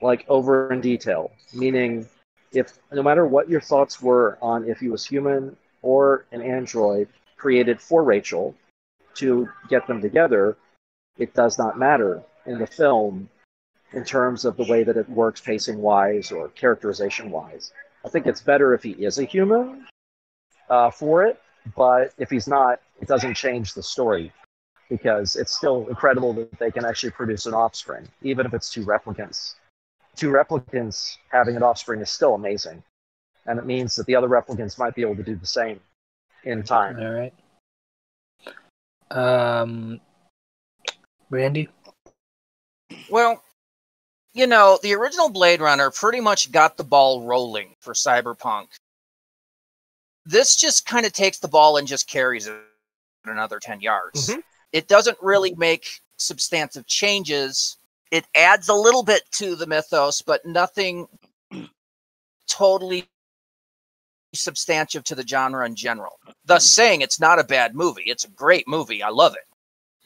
[0.00, 1.32] like over in detail.
[1.52, 2.08] Meaning,
[2.52, 7.08] if no matter what your thoughts were on if he was human or an android
[7.36, 8.54] created for Rachel
[9.14, 10.56] to get them together,
[11.18, 13.28] it does not matter in the film
[13.92, 17.72] in terms of the way that it works pacing wise or characterization wise.
[18.04, 19.86] I think it's better if he is a human
[20.68, 21.40] uh, for it,
[21.76, 24.32] but if he's not, it doesn't change the story.
[24.90, 28.84] because it's still incredible that they can actually produce an offspring, even if it's two
[28.84, 29.54] replicants.
[30.16, 32.82] Two replicants having an offspring is still amazing,
[33.46, 35.80] and it means that the other replicants might be able to do the same
[36.44, 36.98] in time.
[36.98, 37.32] All right.
[39.12, 40.00] Um,
[41.30, 41.68] Randy.
[43.08, 43.42] Well,
[44.32, 48.68] you know, the original Blade Runner pretty much got the ball rolling for Cyberpunk.
[50.24, 52.56] This just kind of takes the ball and just carries it
[53.24, 54.28] another 10 yards.
[54.28, 54.42] Mhm.
[54.72, 57.76] It doesn't really make substantive changes.
[58.10, 61.08] It adds a little bit to the mythos, but nothing
[62.46, 63.08] totally
[64.34, 66.18] substantive to the genre in general.
[66.44, 68.04] Thus saying it's not a bad movie.
[68.06, 69.02] It's a great movie.
[69.02, 69.46] I love it.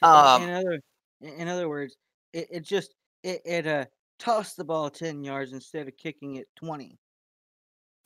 [0.02, 0.80] Um, in other
[1.20, 1.96] in other words,
[2.32, 3.84] it, it just it, it uh
[4.24, 6.98] tossed the ball ten yards instead of kicking it twenty.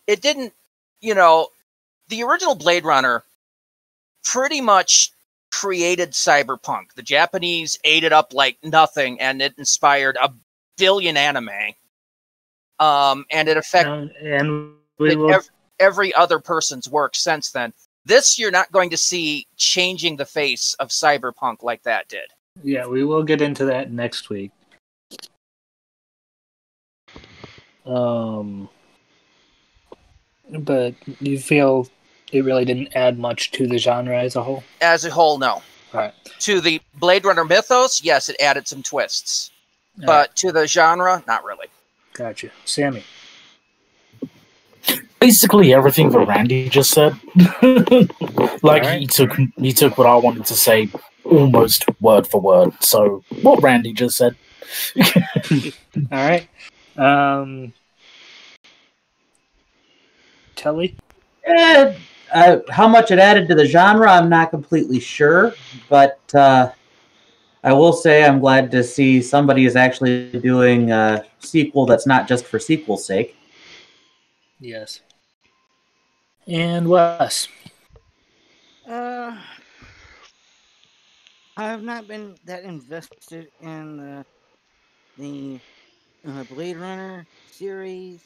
[0.07, 0.53] it didn't,
[1.01, 1.49] you know,
[2.09, 3.23] the original Blade Runner
[4.25, 5.13] pretty much
[5.53, 6.93] created cyberpunk.
[6.95, 10.33] The Japanese ate it up like nothing, and it inspired a
[10.77, 11.51] billion anime.
[12.81, 15.33] Um, and it affected and will.
[15.33, 15.49] ev-
[15.79, 17.73] every other person's work since then.
[18.05, 22.31] This you're not going to see changing the face of cyberpunk like that did.
[22.63, 24.53] Yeah, we will get into that next week.
[27.89, 28.69] Um,
[30.61, 31.89] but you feel
[32.33, 34.63] it really didn't add much to the genre as a whole.
[34.81, 35.55] As a whole, no.
[35.55, 35.63] All
[35.95, 36.15] right.
[36.41, 39.51] To the Blade Runner mythos, yes, it added some twists.
[40.01, 41.67] All But right, to the genre, not really.
[42.13, 43.03] gotcha, Sami.
[45.21, 47.19] Basically everything that Randy just said.
[48.63, 50.89] like he took he took what I wanted to say
[51.25, 52.73] almost word for word.
[52.81, 54.37] So what Randy just said.
[55.01, 55.73] All
[56.13, 56.49] right.
[56.97, 57.73] Um,
[60.59, 60.97] Telly.
[61.45, 61.95] Eh,
[62.35, 65.55] uh, how much it added to the genre, I'm not completely sure,
[65.89, 66.71] but uh,
[67.65, 72.29] I will say I'm glad to see somebody is actually doing a sequel that's not
[72.29, 73.37] just for sequel's sake.
[74.61, 75.01] Yes.
[76.47, 77.49] And Wes.
[78.89, 79.37] Uh,
[81.57, 84.25] I have not been that invested in the
[85.19, 85.61] the
[86.27, 88.23] uh, Blade Runner series,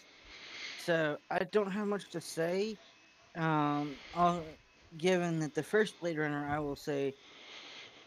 [0.83, 2.80] so I don't have much to say.
[3.37, 4.59] Um, I'll,
[4.97, 7.16] given that the first Blade Runner, I will say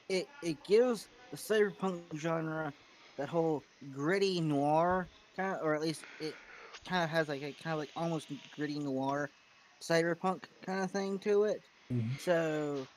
[0.09, 2.73] it it gives the cyberpunk genre
[3.17, 6.39] that whole gritty noir kind of, or at least it
[6.87, 9.33] kind of has like a kind of like almost gritty noir
[9.81, 11.63] cyberpunk kind of thing to it.
[11.89, 12.17] Mhm.
[12.17, 12.89] So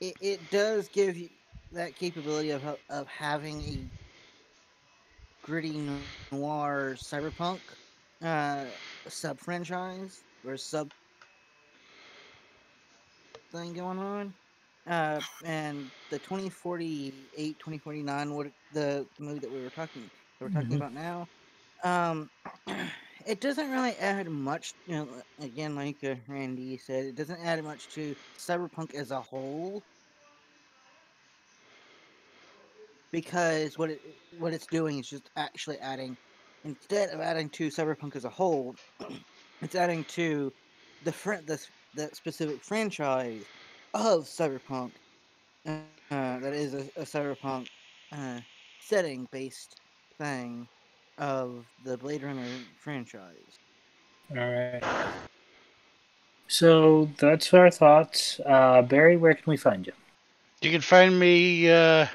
[0.00, 1.30] it, it does give you
[1.72, 3.90] that capability of of having a
[5.42, 7.76] gritty noir cyberpunk
[8.24, 8.72] uh,
[9.08, 10.90] sub franchise or sub
[13.52, 14.34] thing going on.
[14.86, 20.76] Uh, and the 2048, 2049, what the movie that we were talking that we're talking
[20.76, 20.76] Mhm.
[20.76, 21.28] about now,
[21.84, 22.30] um,
[23.26, 24.74] it doesn't really add much.
[24.86, 29.22] You know, again, like uh, Randy said, it doesn't add much to cyberpunk as a
[29.22, 29.86] whole.
[33.10, 36.18] Because what it what it's doing is just actually adding,
[36.64, 38.74] instead of adding to cyberpunk as a whole,
[39.62, 40.52] it's adding to
[41.04, 43.42] the fr- the s- the specific franchise
[43.94, 44.92] of cyberpunk.
[45.66, 47.68] Uh, that is a, a cyberpunk
[48.12, 48.40] uh,
[48.80, 49.80] setting based
[50.18, 50.68] thing
[51.18, 52.46] of the Blade Runner
[52.78, 53.58] franchise.
[54.30, 54.82] All right.
[56.48, 58.40] So that's our thoughts.
[58.44, 59.92] Uh, Barry, where can we find you?
[60.60, 62.06] You can find me uh,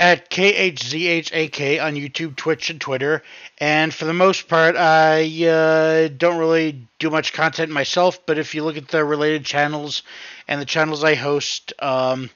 [0.00, 3.22] at KHZHAK on YouTube, Twitch, and Twitter.
[3.58, 8.54] And for the most part, I uh, don't really do much content myself, but if
[8.54, 10.02] you look at the related channels
[10.48, 12.30] and the channels I host, um,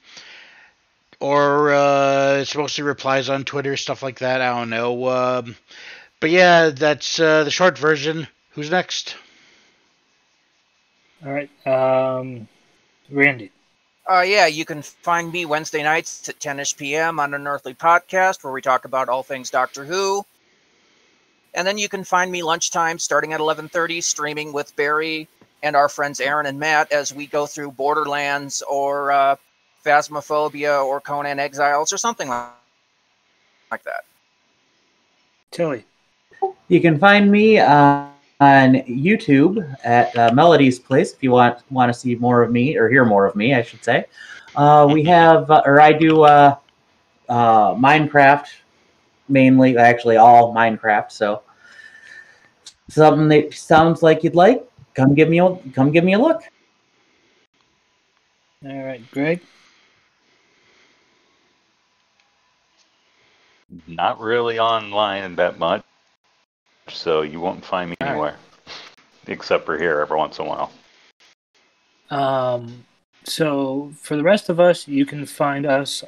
[1.19, 5.09] or uh, it's mostly replies on Twitter, stuff like that, I don't know.
[5.09, 5.55] Um,
[6.19, 8.27] but yeah, that's uh, the short version.
[8.51, 9.15] Who's next?
[11.25, 11.49] All right.
[11.65, 12.47] Um,
[13.09, 13.51] Randy.
[14.07, 17.19] Uh, yeah, you can find me Wednesday nights at 10ish p.m.
[17.19, 20.23] on Unearthly Podcast, where we talk about all things Doctor Who.
[21.55, 25.27] And then you can find me lunchtime, starting at 11:30, streaming with Barry
[25.63, 29.35] and our friends Aaron and Matt as we go through Borderlands or uh,
[29.83, 34.03] Phasmophobia or Conan Exiles or something like that.
[35.49, 35.85] Tilly.
[36.67, 38.05] You can find me uh,
[38.39, 42.77] on YouTube at uh, Melody's Place if you want want to see more of me
[42.77, 44.05] or hear more of me, I should say.
[44.55, 45.09] Uh, we mm-hmm.
[45.09, 46.55] have, uh, or I do uh,
[47.29, 48.47] uh, Minecraft
[49.27, 51.11] mainly, actually all Minecraft.
[51.11, 51.43] So
[52.89, 54.63] something that sounds like you'd like,
[54.93, 56.41] come give me a come give me a look.
[58.65, 59.41] All right, Greg.
[63.87, 65.83] Not really online that much
[66.95, 68.13] so you won't find me All right.
[68.13, 68.35] anywhere
[69.27, 70.71] except for here every once in a while.
[72.09, 72.85] Um,
[73.23, 76.03] so for the rest of us, you can find us.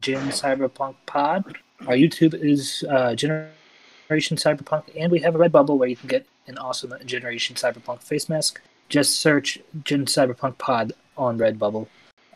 [0.00, 1.58] Gen Cyberpunk Pod.
[1.86, 6.26] Our YouTube is uh, Generation Cyberpunk, and we have a Redbubble where you can get
[6.46, 8.60] an awesome Generation Cyberpunk face mask.
[8.88, 11.88] Just search Gen Cyberpunk Pod on Redbubble.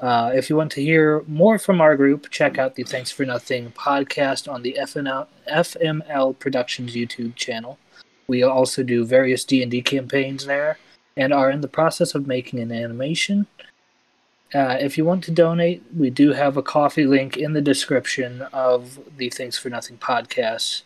[0.02, 3.24] Uh, if you want to hear more from our group, check out the Thanks for
[3.24, 7.78] Nothing podcast on the FNL, FML Productions YouTube channel.
[8.26, 10.76] We also do various D&D campaigns there
[11.16, 13.46] and are in the process of making an animation.
[14.52, 18.42] Uh, if you want to donate, we do have a coffee link in the description
[18.52, 20.82] of the Thanks for Nothing podcast.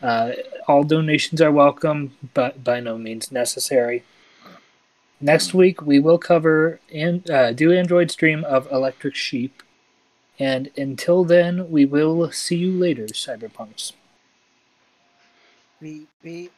[0.00, 0.32] Uh,
[0.68, 4.04] all donations are welcome, but by no means necessary.
[5.24, 9.62] Next week, we will cover and uh, do Androids Dream of Electric Sheep.
[10.38, 13.92] And until then, we will see you later, Cyberpunks.
[15.80, 16.52] Beep beep.